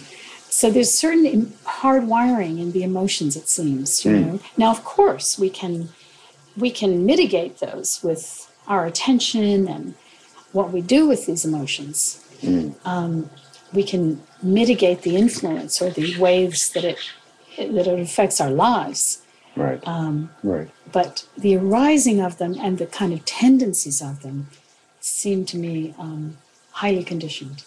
[0.50, 4.06] So there's certain hard wiring in the emotions, it seems.
[4.06, 4.26] You mm.
[4.26, 4.40] know.
[4.58, 5.90] Now, of course, we can
[6.56, 9.94] we can mitigate those with our attention and
[10.56, 12.22] what we do with these emotions.
[12.86, 13.30] Um,
[13.74, 16.98] we can mitigate the influence or the waves that it
[17.58, 19.22] that it affects our lives.
[19.56, 19.82] Right.
[19.88, 20.70] Um, right.
[20.92, 24.48] but the arising of them and the kind of tendencies of them
[25.00, 26.36] seem to me um,
[26.72, 27.64] highly conditioned.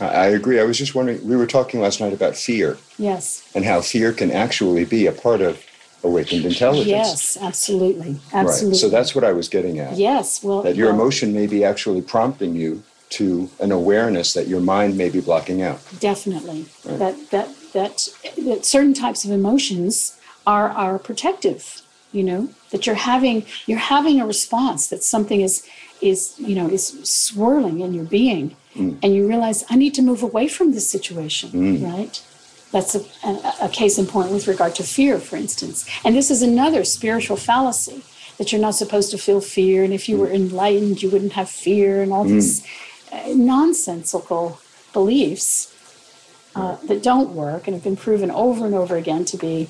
[0.00, 0.60] I, I agree.
[0.60, 3.42] I was just wondering, we were talking last night about fear Yes.
[3.56, 5.60] and how fear can actually be a part of
[6.02, 6.88] awakened intelligence.
[6.88, 8.18] Yes, absolutely.
[8.32, 8.70] Absolutely.
[8.70, 8.80] Right.
[8.80, 9.96] So that's what I was getting at.
[9.96, 10.42] yes.
[10.42, 14.60] Well, That your well, emotion may be actually prompting you to an awareness that your
[14.60, 15.80] mind may be blocking out.
[15.98, 18.08] definitely that that that
[18.38, 21.82] that certain types of emotions are are protective.
[22.12, 25.66] You know that you're having you're having a response that something is
[26.00, 28.98] is you know is swirling in your being, mm.
[29.02, 31.50] and you realize I need to move away from this situation.
[31.50, 31.92] Mm.
[31.92, 32.22] Right.
[32.72, 35.84] That's a, a, a case in point with regard to fear, for instance.
[36.04, 38.02] And this is another spiritual fallacy
[38.38, 39.84] that you're not supposed to feel fear.
[39.84, 42.66] And if you were enlightened, you wouldn't have fear and all these
[43.12, 44.60] uh, nonsensical
[44.92, 45.74] beliefs
[46.54, 49.68] uh, that don't work and have been proven over and over again to be,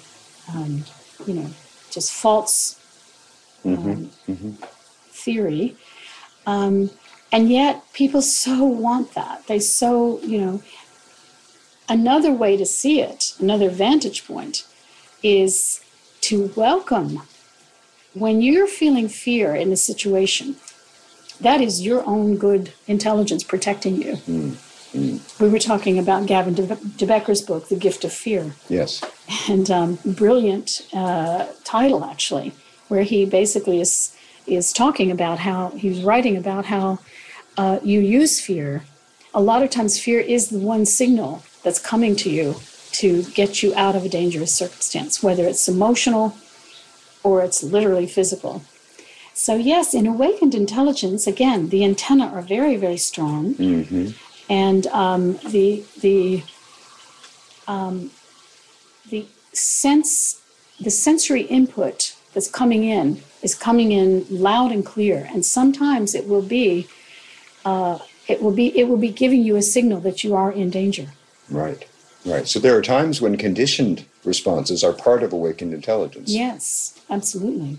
[0.55, 0.85] um,
[1.27, 1.51] you know,
[1.91, 2.79] just false
[3.65, 4.11] um,
[5.09, 5.77] theory.
[6.47, 6.91] Um,
[7.33, 9.47] and yet people so want that.
[9.47, 10.63] They so, you know,
[11.90, 14.64] another way to see it, another vantage point,
[15.22, 15.85] is
[16.22, 17.20] to welcome
[18.14, 20.57] when you're feeling fear in a situation.
[21.40, 24.18] That is your own good intelligence protecting you.
[25.40, 29.03] We were talking about Gavin De, De Becker's book, The Gift of Fear, Yes.
[29.48, 32.53] and um, brilliant uh, title actually,
[32.88, 36.98] where he basically is is talking about how he's writing about how
[37.57, 38.83] uh, you use fear.
[39.33, 42.57] A lot of times, fear is the one signal that's coming to you
[42.92, 46.37] to get you out of a dangerous circumstance, whether it's emotional
[47.23, 48.62] or it's literally physical.
[49.35, 53.55] So, yes, in awakened intelligence, again, the antenna are very, very strong,
[54.49, 56.42] and um, the the
[57.68, 58.11] um,
[59.09, 60.42] the sense,
[60.81, 66.29] the sensory input that's coming in is coming in loud and clear, and sometimes it
[66.29, 66.87] will be,
[67.64, 70.70] uh, it will be, it will be giving you a signal that you are in
[70.70, 71.09] danger.
[71.51, 71.87] Right.
[72.25, 72.47] Right.
[72.47, 76.31] So there are times when conditioned responses are part of awakened intelligence.
[76.31, 77.79] Yes, absolutely.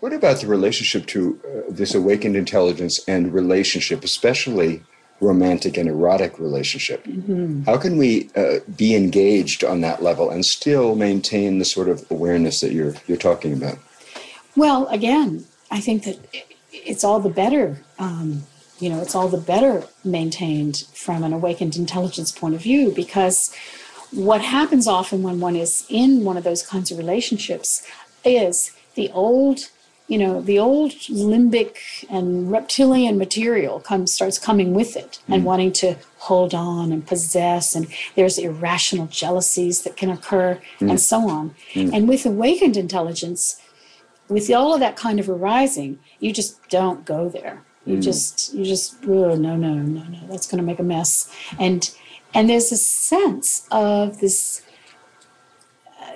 [0.00, 4.82] What about the relationship to uh, this awakened intelligence and relationship, especially
[5.20, 7.04] romantic and erotic relationship?
[7.04, 7.62] Mm-hmm.
[7.64, 12.10] How can we uh, be engaged on that level and still maintain the sort of
[12.10, 13.78] awareness that you're you're talking about?
[14.56, 16.18] Well, again, I think that
[16.72, 17.78] it's all the better.
[17.98, 18.44] Um,
[18.84, 23.50] you know, it's all the better maintained from an awakened intelligence point of view because
[24.10, 27.88] what happens often when one is in one of those kinds of relationships
[28.26, 29.70] is the old
[30.06, 35.34] you know the old limbic and reptilian material comes starts coming with it mm.
[35.34, 40.90] and wanting to hold on and possess and there's irrational jealousies that can occur mm.
[40.90, 41.90] and so on mm.
[41.94, 43.62] and with awakened intelligence
[44.28, 48.02] with all of that kind of arising you just don't go there you mm.
[48.02, 51.90] just you just oh, no no no no that's going to make a mess and
[52.32, 54.64] and there's a sense of this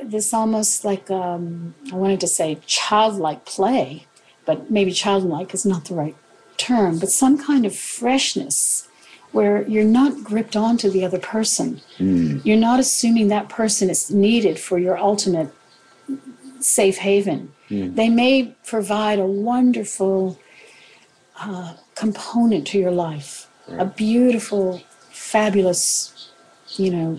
[0.02, 4.06] this almost like um, I wanted to say childlike play,
[4.44, 6.16] but maybe childlike is not the right
[6.56, 8.88] term, but some kind of freshness
[9.32, 11.80] where you're not gripped onto the other person.
[11.98, 12.44] Mm.
[12.44, 15.52] You're not assuming that person is needed for your ultimate
[16.60, 17.52] safe haven.
[17.68, 17.94] Mm.
[17.94, 20.38] They may provide a wonderful
[21.40, 23.80] uh, component to your life, right.
[23.80, 26.30] a beautiful, fabulous,
[26.76, 27.18] you know,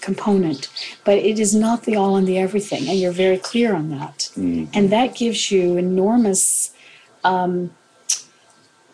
[0.00, 0.68] component,
[1.04, 4.30] but it is not the all and the everything, and you're very clear on that.
[4.36, 4.68] Mm.
[4.72, 6.72] And that gives you enormous
[7.24, 7.74] um,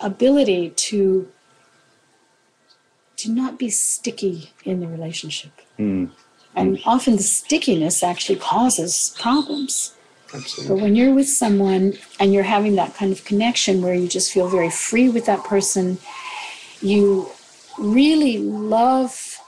[0.00, 1.30] ability to
[3.16, 5.52] to not be sticky in the relationship.
[5.78, 6.10] Mm.
[6.54, 9.94] And often the stickiness actually causes problems.
[10.34, 10.74] Absolutely.
[10.74, 14.32] But when you're with someone and you're having that kind of connection where you just
[14.32, 15.98] feel very free with that person,
[16.80, 17.30] you
[17.78, 19.38] really love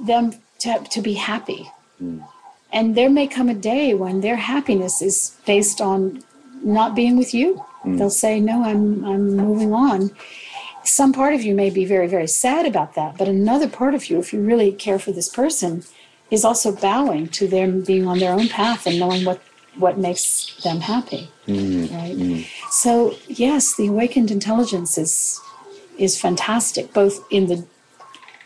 [0.00, 1.70] them to, to be happy.
[2.02, 2.26] Mm.
[2.72, 6.22] And there may come a day when their happiness is based on
[6.62, 7.64] not being with you.
[7.84, 7.98] Mm.
[7.98, 10.10] They'll say, No, I'm, I'm moving on.
[10.82, 14.10] Some part of you may be very, very sad about that, but another part of
[14.10, 15.84] you, if you really care for this person,
[16.30, 19.40] is also bowing to them being on their own path and knowing what,
[19.76, 21.28] what makes them happy.
[21.46, 21.92] Mm.
[21.92, 22.16] Right?
[22.16, 22.46] Mm.
[22.70, 25.40] So, yes, the awakened intelligence is,
[25.98, 27.66] is fantastic, both in the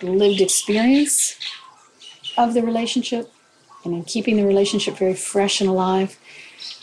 [0.03, 1.39] lived experience
[2.37, 3.33] of the relationship
[3.85, 6.19] and in keeping the relationship very fresh and alive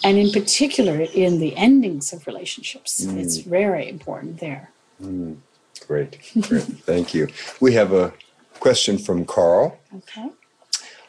[0.03, 3.17] and in particular in the endings of relationships mm.
[3.17, 5.37] it's very important there mm.
[5.87, 7.27] great great thank you
[7.59, 8.13] we have a
[8.59, 10.29] question from carl okay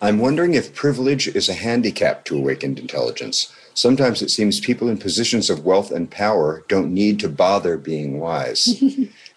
[0.06, 4.96] i'm wondering if privilege is a handicap to awakened intelligence sometimes it seems people in
[4.96, 8.82] positions of wealth and power don't need to bother being wise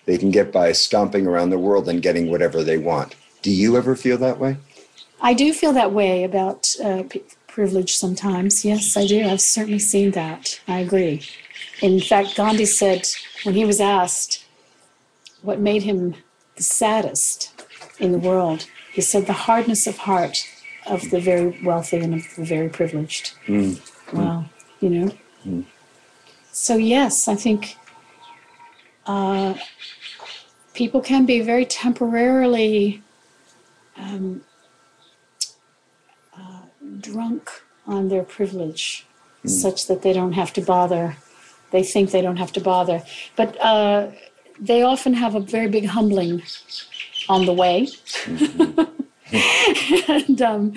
[0.10, 3.14] they can get by stomping around the world and getting whatever they want.
[3.44, 4.58] Do you ever feel that way?
[5.22, 8.66] I do feel that way about uh, p- privilege sometimes.
[8.66, 9.24] Yes, I do.
[9.24, 10.60] I've certainly seen that.
[10.68, 11.22] I agree.
[11.84, 13.08] In fact, Gandhi said
[13.44, 14.44] when he was asked
[15.44, 16.16] what made him
[16.56, 17.54] the saddest
[18.00, 20.44] in the world, he said the hardness of heart
[20.90, 23.34] of the very wealthy and of the very privileged.
[23.48, 23.80] Mm.
[24.14, 24.50] Wow, mm.
[24.82, 25.12] you know?
[25.46, 25.66] Mm.
[26.52, 27.78] So, yes, I think
[29.06, 29.54] uh,
[30.74, 33.02] people can be very temporarily
[33.96, 34.42] um,
[36.38, 36.62] uh,
[37.00, 37.50] drunk
[37.86, 39.06] on their privilege,
[39.46, 39.50] mm.
[39.50, 41.18] such that they don't have to bother.
[41.72, 43.04] They think they don't have to bother.
[43.36, 44.12] But uh,
[44.60, 46.42] they often have a very big humbling
[47.30, 47.88] on the way.
[48.26, 48.96] Mm-hmm.
[50.08, 50.74] and um,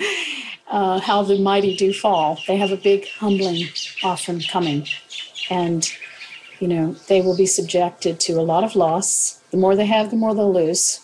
[0.67, 2.39] uh, how the mighty do fall.
[2.47, 3.67] They have a big humbling
[4.03, 4.87] often coming.
[5.49, 5.89] And,
[6.59, 10.09] you know, they will be subjected to a lot of loss the more they have,
[10.09, 10.99] the more they'll lose.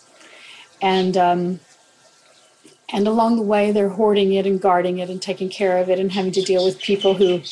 [0.82, 1.60] And um,
[2.92, 6.00] and along the way, they're hoarding it and guarding it and taking care of it
[6.00, 7.42] and having to deal with people who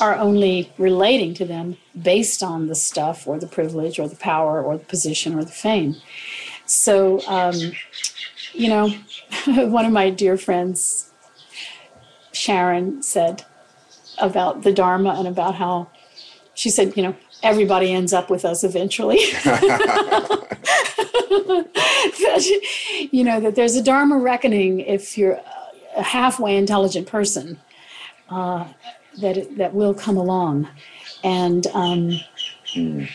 [0.00, 4.62] are only relating to them based on the stuff or the privilege or the power
[4.62, 5.96] or the position or the fame.
[6.64, 7.72] So, um,
[8.56, 8.88] you know,
[9.46, 11.10] one of my dear friends,
[12.32, 13.44] Sharon, said
[14.18, 15.90] about the Dharma and about how
[16.54, 19.18] she said, you know, everybody ends up with us eventually.
[23.10, 25.40] you know, that there's a Dharma reckoning if you're
[25.96, 27.58] a halfway intelligent person
[28.30, 28.66] uh,
[29.20, 30.68] that, that will come along.
[31.22, 32.18] And, um,
[32.74, 33.08] mm.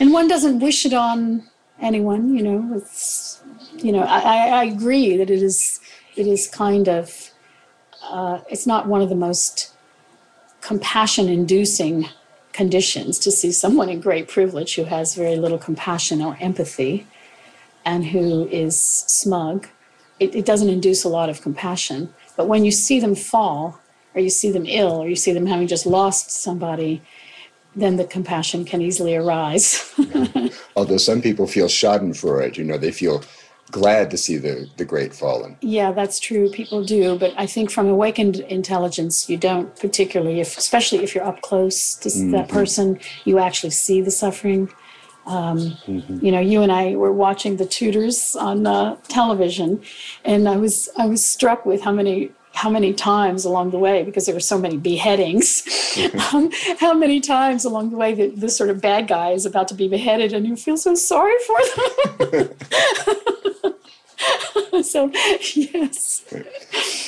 [0.00, 1.48] and one doesn't wish it on
[1.80, 3.21] anyone, you know, it's,
[3.82, 5.80] you know, I, I agree that it is,
[6.16, 7.30] it is kind of,
[8.02, 9.74] uh, it's not one of the most
[10.60, 12.08] compassion inducing
[12.52, 17.06] conditions to see someone in great privilege who has very little compassion or empathy
[17.84, 19.66] and who is smug
[20.22, 22.14] it, it doesn't induce a lot of compassion.
[22.36, 23.80] But when you see them fall,
[24.14, 27.02] or you see them ill, or you see them having just lost somebody,
[27.74, 29.92] then the compassion can easily arise.
[30.76, 33.24] Although some people feel schadenfreude, you know, they feel
[33.72, 35.56] glad to see the, the great fallen.
[35.60, 36.48] Yeah, that's true.
[36.50, 41.24] People do, but I think from awakened intelligence, you don't particularly, if especially if you're
[41.24, 42.30] up close to mm-hmm.
[42.32, 44.70] that person, you actually see the suffering.
[45.26, 46.24] Um, mm-hmm.
[46.24, 49.82] You know, you and I were watching the Tudors on uh, television,
[50.24, 54.02] and I was I was struck with how many how many times along the way,
[54.02, 55.62] because there were so many beheadings,
[56.32, 59.68] um, how many times along the way that this sort of bad guy is about
[59.68, 61.58] to be beheaded and you feel so sorry for
[62.26, 62.48] them.
[64.82, 65.10] so,
[65.54, 66.24] yes.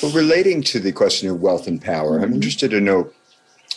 [0.01, 2.33] Well, relating to the question of wealth and power, I'm mm-hmm.
[2.35, 3.11] interested to know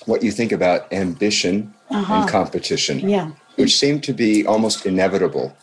[0.07, 2.15] what you think about ambition uh-huh.
[2.15, 3.31] and competition, yeah.
[3.57, 5.57] which seem to be almost inevitable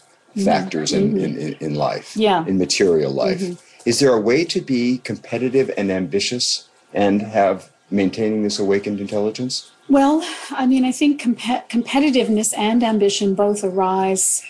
[0.44, 1.18] factors mm-hmm.
[1.18, 2.46] in, in, in life, yeah.
[2.46, 3.40] in material life.
[3.40, 3.65] Mm-hmm.
[3.86, 9.72] Is there a way to be competitive and ambitious and have maintaining this awakened intelligence?
[9.90, 14.44] Well, I mean, I think comp- competitiveness and ambition both arise,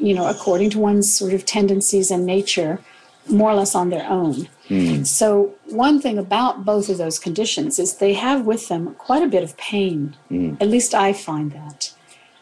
[0.00, 2.80] you know, according to one's sort of tendencies and nature,
[3.28, 4.48] more or less on their own.
[4.68, 5.06] Mm.
[5.06, 9.28] So, one thing about both of those conditions is they have with them quite a
[9.28, 10.16] bit of pain.
[10.28, 10.60] Mm.
[10.60, 11.92] At least I find that.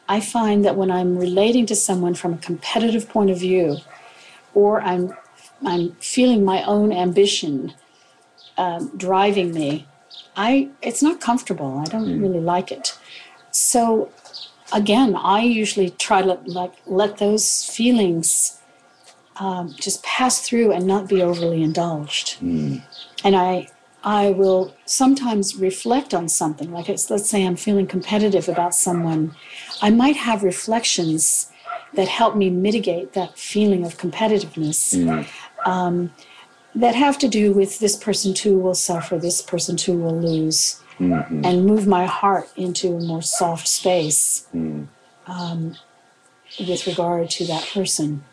[0.08, 3.76] I find that when I'm relating to someone from a competitive point of view,
[4.54, 5.12] or I'm
[5.64, 7.74] I'm feeling my own ambition
[8.60, 9.86] uh, driving me,
[10.36, 11.78] I it's not comfortable.
[11.78, 12.20] I don't mm.
[12.20, 12.98] really like it.
[13.50, 14.12] So
[14.72, 18.60] again, I usually try to like let those feelings
[19.36, 22.38] um, just pass through and not be overly indulged.
[22.40, 22.82] Mm.
[23.24, 23.68] And I
[24.04, 26.70] I will sometimes reflect on something.
[26.70, 29.34] Like let's say I'm feeling competitive about someone,
[29.80, 31.50] I might have reflections
[31.94, 34.94] that help me mitigate that feeling of competitiveness.
[34.94, 35.26] Mm
[35.66, 36.12] um,
[36.74, 40.80] that have to do with this person too will suffer, this person too will lose,
[40.98, 41.44] mm-hmm.
[41.44, 44.86] and move my heart into a more soft space mm.
[45.26, 45.76] um,
[46.58, 48.24] with regard to that person.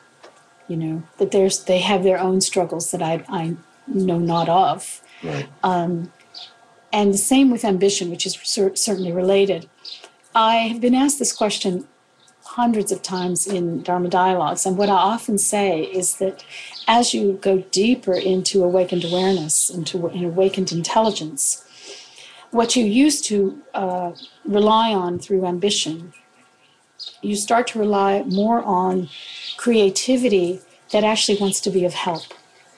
[0.67, 3.55] You know that there's they have their own struggles that I I
[3.88, 5.01] know not of.
[5.23, 5.47] Right.
[5.63, 6.11] Um,
[6.91, 9.69] and the same with ambition, which is cer- certainly related.
[10.36, 11.88] I have been asked this question
[12.43, 14.65] hundreds of times in Dharma dialogues.
[14.65, 16.43] And what I often say is that
[16.88, 21.64] as you go deeper into awakened awareness, into awakened intelligence,
[22.52, 24.14] what you used to uh,
[24.46, 26.14] rely on through ambition,
[27.22, 29.10] you start to rely more on
[29.58, 30.62] creativity
[30.92, 32.24] that actually wants to be of help.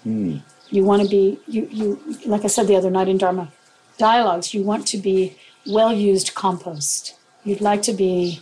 [0.06, 0.42] Mm.
[0.70, 3.52] You want to be, you, you, like I said the other night in Dharma
[3.98, 5.38] dialogues, you want to be
[5.68, 7.16] well used compost.
[7.44, 8.42] You'd like to be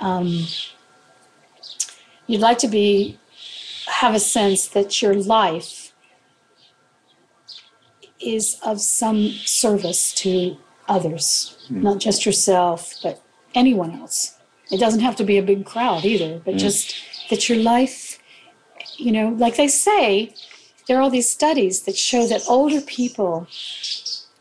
[0.00, 0.46] um,
[2.26, 3.18] you'd like to be
[3.86, 5.92] have a sense that your life
[8.20, 10.56] is of some service to
[10.88, 11.82] others, mm.
[11.82, 13.22] not just yourself, but
[13.54, 14.38] anyone else.
[14.70, 16.58] It doesn't have to be a big crowd either, but mm.
[16.58, 16.94] just
[17.30, 18.18] that your life,
[18.96, 20.34] you know, like they say,
[20.86, 23.46] there are all these studies that show that older people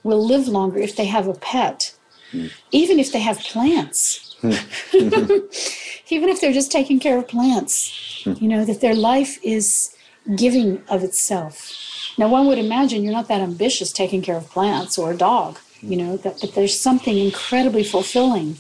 [0.04, 1.96] will live longer if they have a pet,
[2.32, 2.52] mm.
[2.72, 4.36] even if they have plants.
[6.10, 9.96] Even if they're just taking care of plants, you know, that their life is
[10.36, 11.72] giving of itself.
[12.18, 15.60] Now, one would imagine you're not that ambitious taking care of plants or a dog,
[15.82, 18.58] you know, that, but there's something incredibly fulfilling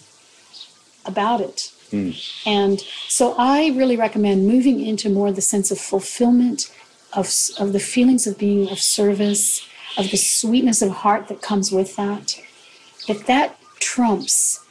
[1.05, 1.71] about it.
[1.91, 2.45] Mm.
[2.45, 6.73] And so I really recommend moving into more the sense of fulfillment,
[7.13, 9.67] of, of the feelings of being of service,
[9.97, 12.39] of the sweetness of heart that comes with that.
[13.07, 14.64] That that trumps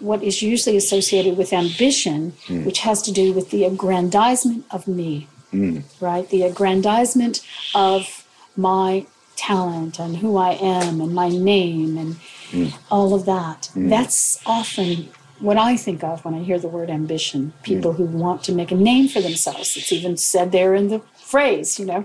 [0.00, 2.64] what is usually associated with ambition, mm.
[2.64, 5.82] which has to do with the aggrandizement of me, mm.
[6.00, 6.28] right?
[6.28, 8.26] The aggrandizement of
[8.56, 12.16] my talent and who I am and my name and
[12.50, 12.74] mm.
[12.90, 13.70] all of that.
[13.72, 13.88] Hmm.
[13.88, 17.54] That's often what I think of when I hear the word ambition.
[17.62, 18.04] People hmm.
[18.04, 19.76] who want to make a name for themselves.
[19.76, 22.04] It's even said there in the phrase, you know.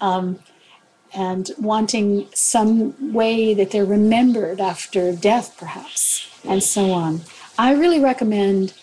[0.00, 0.40] Um,
[1.14, 7.22] and wanting some way that they're remembered after death, perhaps and so on.
[7.58, 8.74] I really recommend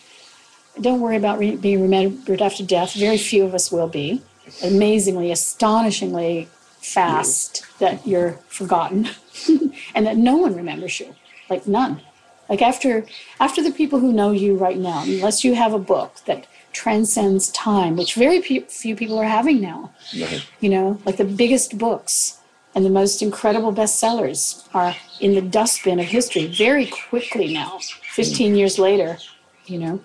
[0.80, 2.94] don't worry about re- being remembered after death.
[2.94, 4.22] Very few of us will be.
[4.64, 6.48] Amazingly, astonishingly
[6.80, 9.10] fast that you're forgotten
[9.96, 11.14] and that no one remembers you.
[11.50, 12.02] Like none.
[12.50, 13.06] Like after
[13.40, 17.50] after the people who know you right now, unless you have a book that transcends
[17.52, 19.92] time, which very few people are having now.
[20.20, 20.46] Right.
[20.60, 22.40] You know, like the biggest books
[22.76, 27.80] and the most incredible bestsellers are in the dustbin of history very quickly now
[28.14, 29.18] 15 years later
[29.66, 30.00] you know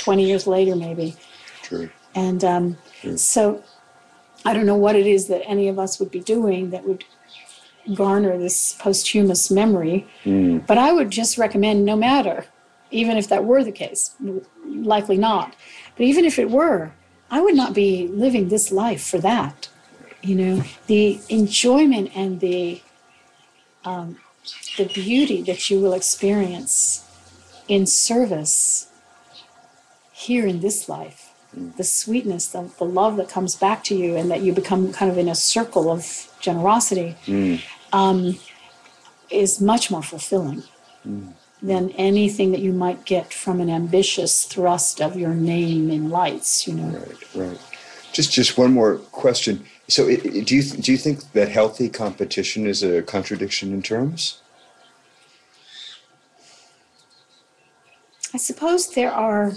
[0.00, 1.16] 20 years later maybe
[1.62, 1.88] True.
[2.14, 3.16] and um, True.
[3.16, 3.64] so
[4.44, 7.04] I don't know what it is that any of us would be doing that would
[7.94, 10.66] garner this posthumous memory, Mm.
[10.66, 12.44] but I would just recommend no matter,
[12.90, 14.14] even if that were the case,
[14.66, 15.54] likely not,
[15.96, 16.92] but even if it were,
[17.30, 19.68] I would not be living this life for that.
[20.22, 22.80] You know, the enjoyment and the
[23.84, 24.18] um,
[24.76, 27.04] the beauty that you will experience
[27.68, 28.88] in service
[30.12, 31.32] here in this life,
[31.76, 35.10] the sweetness, the, the love that comes back to you, and that you become kind
[35.10, 37.16] of in a circle of generosity,
[37.92, 38.38] um,
[39.30, 40.62] is much more fulfilling
[41.62, 46.66] than anything that you might get from an ambitious thrust of your name in lights.
[46.66, 47.60] You know, Right, right.
[48.12, 49.64] Just, just one more question.
[49.88, 53.82] So, i i- do you do you think that healthy competition is a contradiction in
[53.82, 54.38] terms?
[58.34, 59.52] I suppose there are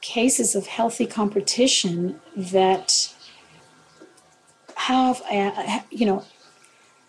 [0.00, 3.12] cases of healthy competition that
[4.76, 6.24] have, a, you know,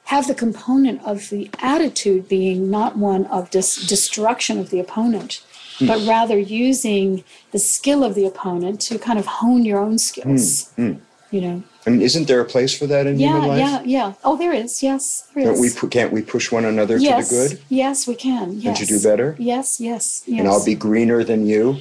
[0.08, 5.44] have the component of the attitude being not one of dis- destruction of the opponent,
[5.80, 5.88] hmm.
[5.88, 10.72] but rather using the skill of the opponent to kind of hone your own skills.
[10.76, 11.00] Hmm, hmm.
[11.30, 13.60] You know, I mean, isn't there a place for that in yeah, human life?
[13.60, 14.14] yeah, yeah.
[14.24, 14.82] Oh, there is.
[14.82, 17.62] Yes, there Don't we pu- can't we push one another yes, to the good?
[17.68, 18.54] yes, we can.
[18.54, 18.80] Yes.
[18.80, 19.36] And to do better?
[19.38, 20.40] Yes, yes, yes.
[20.40, 21.80] And I'll be greener than you.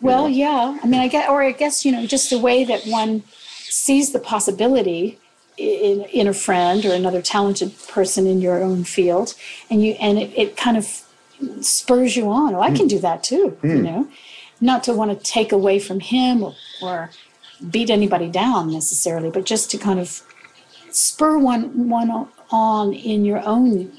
[0.00, 0.78] Well, yeah.
[0.80, 3.24] I mean, I get, or I guess you know, just the way that one
[3.68, 5.18] sees the possibility
[5.58, 9.34] in, in a friend or another talented person in your own field,
[9.70, 11.02] and you and it, it kind of
[11.60, 12.54] spurs you on.
[12.54, 12.88] Oh, I can hmm.
[12.88, 13.58] do that too.
[13.62, 13.82] You hmm.
[13.82, 14.08] know,
[14.60, 17.10] not to want to take away from him or, or
[17.70, 20.22] beat anybody down necessarily, but just to kind of
[20.90, 23.92] spur one one on in your own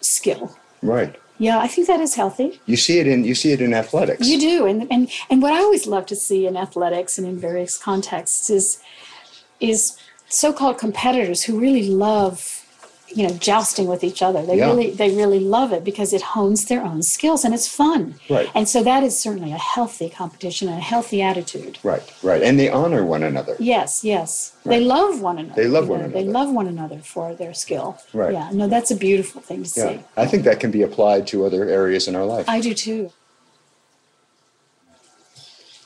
[0.00, 0.56] skill.
[0.82, 1.16] Right.
[1.38, 2.60] Yeah, I think that is healthy.
[2.66, 4.26] You see it in you see it in athletics.
[4.26, 7.38] You do, and and and what I always love to see in athletics and in
[7.38, 8.82] various contexts is
[9.60, 9.96] is
[10.28, 12.54] so-called competitors who really love
[13.10, 14.44] you know jousting with each other.
[14.44, 14.66] They Yeah.
[14.66, 18.16] really they really love it because it hones their own skills and it's fun.
[18.28, 18.50] Right.
[18.54, 21.78] And so that is certainly a healthy competition and a healthy attitude.
[21.82, 22.02] Right.
[22.22, 22.42] Right.
[22.42, 23.56] And they honor one another.
[23.58, 24.52] Yes, yes.
[24.62, 24.74] Right.
[24.78, 25.62] They love one another.
[25.62, 27.96] They love you one know, They love one another for their skill.
[28.12, 28.34] Right.
[28.34, 28.50] Yeah.
[28.52, 29.88] No, that's a beautiful thing to Yeah.
[29.88, 30.00] see.
[30.18, 32.46] I think that can be applied to other areas in our life.
[32.46, 33.10] I do too.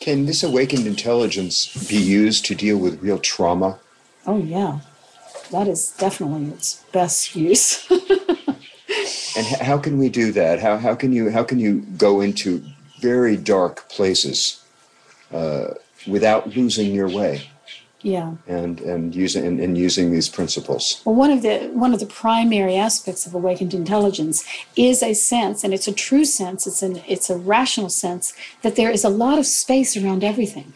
[0.01, 3.79] Can this awakened intelligence be used to deal with real trauma?
[4.27, 4.81] Oh yeah.
[5.51, 7.91] That is definitely its best use.
[9.37, 10.61] And how can we do that?
[10.61, 12.63] How, how can you how can you go into
[13.01, 14.63] very dark places
[15.33, 15.75] uh,
[16.07, 17.51] without losing your way
[18.03, 18.35] yeah.
[18.47, 21.01] and and using and, and using these principles?
[21.05, 24.45] Well, one of the one of the primary aspects of awakened intelligence
[24.77, 26.67] is a sense, and it's a true sense.
[26.67, 30.75] It's an it's a rational sense that there is a lot of space around everything.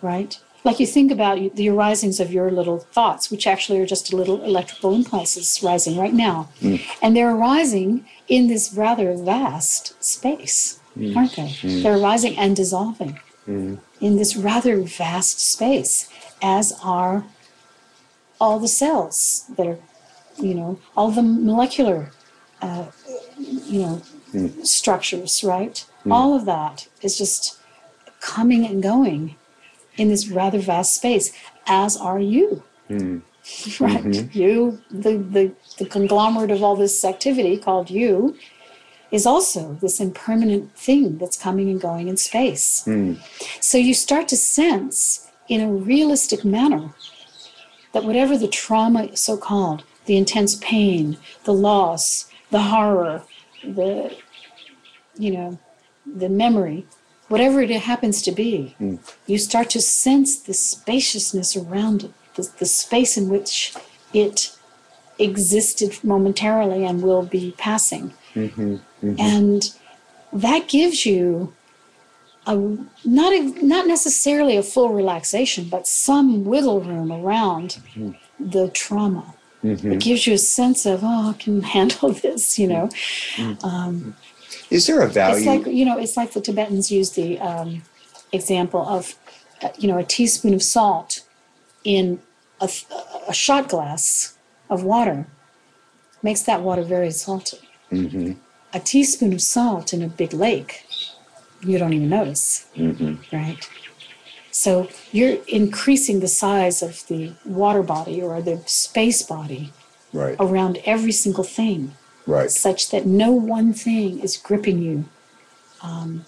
[0.00, 0.38] Right?
[0.62, 4.42] Like you think about the arisings of your little thoughts, which actually are just little
[4.42, 6.76] electrical impulses rising right now, hmm.
[7.00, 11.16] and they're arising in this rather vast space, hmm.
[11.16, 11.50] aren't they?
[11.50, 11.82] Hmm.
[11.82, 13.18] They're arising and dissolving
[14.00, 16.08] in this rather vast space,
[16.42, 17.24] as are
[18.40, 19.78] all the cells that are,
[20.38, 22.12] you know, all the molecular,
[22.62, 22.86] uh,
[23.38, 24.02] you know,
[24.62, 25.84] structures, right?
[26.08, 27.58] All of that is just
[28.20, 29.36] coming and going
[30.00, 31.32] in this rather vast space,
[31.66, 32.62] as are you.
[32.88, 33.18] Hmm.
[33.80, 34.04] Right?
[34.04, 34.38] Mm-hmm.
[34.38, 38.36] You, the, the, the conglomerate of all this activity called you,
[39.10, 42.84] is also this impermanent thing that's coming and going in space.
[42.84, 43.14] Hmm.
[43.60, 46.90] So you start to sense in a realistic manner
[47.92, 53.22] that whatever the trauma, so called, the intense pain, the loss, the horror,
[53.64, 54.16] the,
[55.18, 55.58] you know,
[56.06, 56.86] the memory,
[57.30, 58.96] whatever it happens to be, hmm.
[59.26, 63.72] you start to sense the spaciousness around it, the, the space in which
[64.12, 64.52] it
[65.18, 68.12] existed momentarily and will be passing.
[68.34, 69.14] Mm-hmm, mm-hmm.
[69.18, 69.72] And
[70.32, 71.54] that gives you
[72.46, 72.56] a
[73.04, 78.12] not a, not necessarily a full relaxation, but some wiggle room around mm-hmm.
[78.40, 79.34] the trauma.
[79.62, 82.58] It gives you a sense of oh, I can handle this.
[82.58, 82.88] You know,
[83.62, 84.16] um,
[84.70, 85.36] Is there a value?
[85.36, 87.82] it's like you know, it's like the Tibetans use the um,
[88.32, 89.14] example of
[89.78, 91.22] you know a teaspoon of salt
[91.84, 92.20] in
[92.60, 92.70] a,
[93.28, 94.36] a shot glass
[94.68, 95.26] of water
[96.22, 97.58] makes that water very salty.
[98.72, 100.86] A teaspoon of salt in a big lake,
[101.62, 102.66] you don't even notice,
[103.32, 103.68] right?
[104.52, 109.72] So you're increasing the size of the water body or the space body
[110.12, 110.36] right.
[110.38, 111.94] around every single thing
[112.30, 112.50] Right.
[112.50, 115.04] such that no one thing is gripping you.
[115.82, 116.24] Um,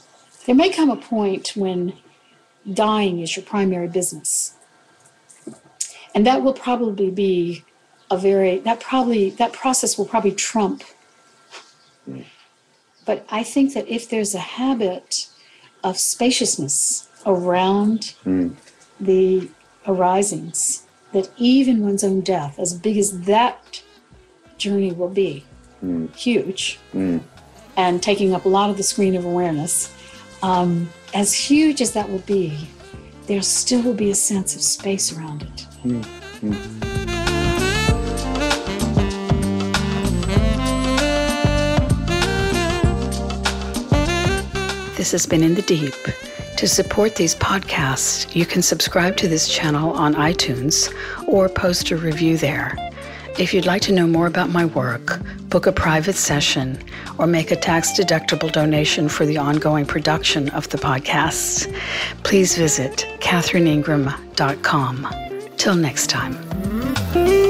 [0.46, 1.94] there may come a point when
[2.72, 4.54] dying is your primary business.
[6.14, 7.64] And that will probably be
[8.10, 10.82] a very, that probably, that process will probably trump.
[13.04, 15.28] But I think that if there's a habit
[15.82, 18.14] of spaciousness around
[19.00, 19.48] the
[19.86, 23.82] arisings, that even one's own death, as big as that
[24.58, 25.44] journey will be,
[26.14, 27.20] huge, mm.
[27.76, 29.94] and taking up a lot of the screen of awareness,
[30.42, 32.68] um, as huge as that will be,
[33.26, 35.66] there still will be a sense of space around it.
[35.84, 36.04] Mm.
[36.40, 36.82] Mm.
[44.96, 45.94] This has been In the Deep.
[46.58, 50.94] To support these podcasts, you can subscribe to this channel on iTunes
[51.26, 52.76] or post a review there.
[53.38, 56.78] If you'd like to know more about my work, book a private session,
[57.18, 61.66] or make a tax deductible donation for the ongoing production of the podcasts,
[62.24, 65.08] please visit catherineingram.com.
[65.56, 67.41] Till next time.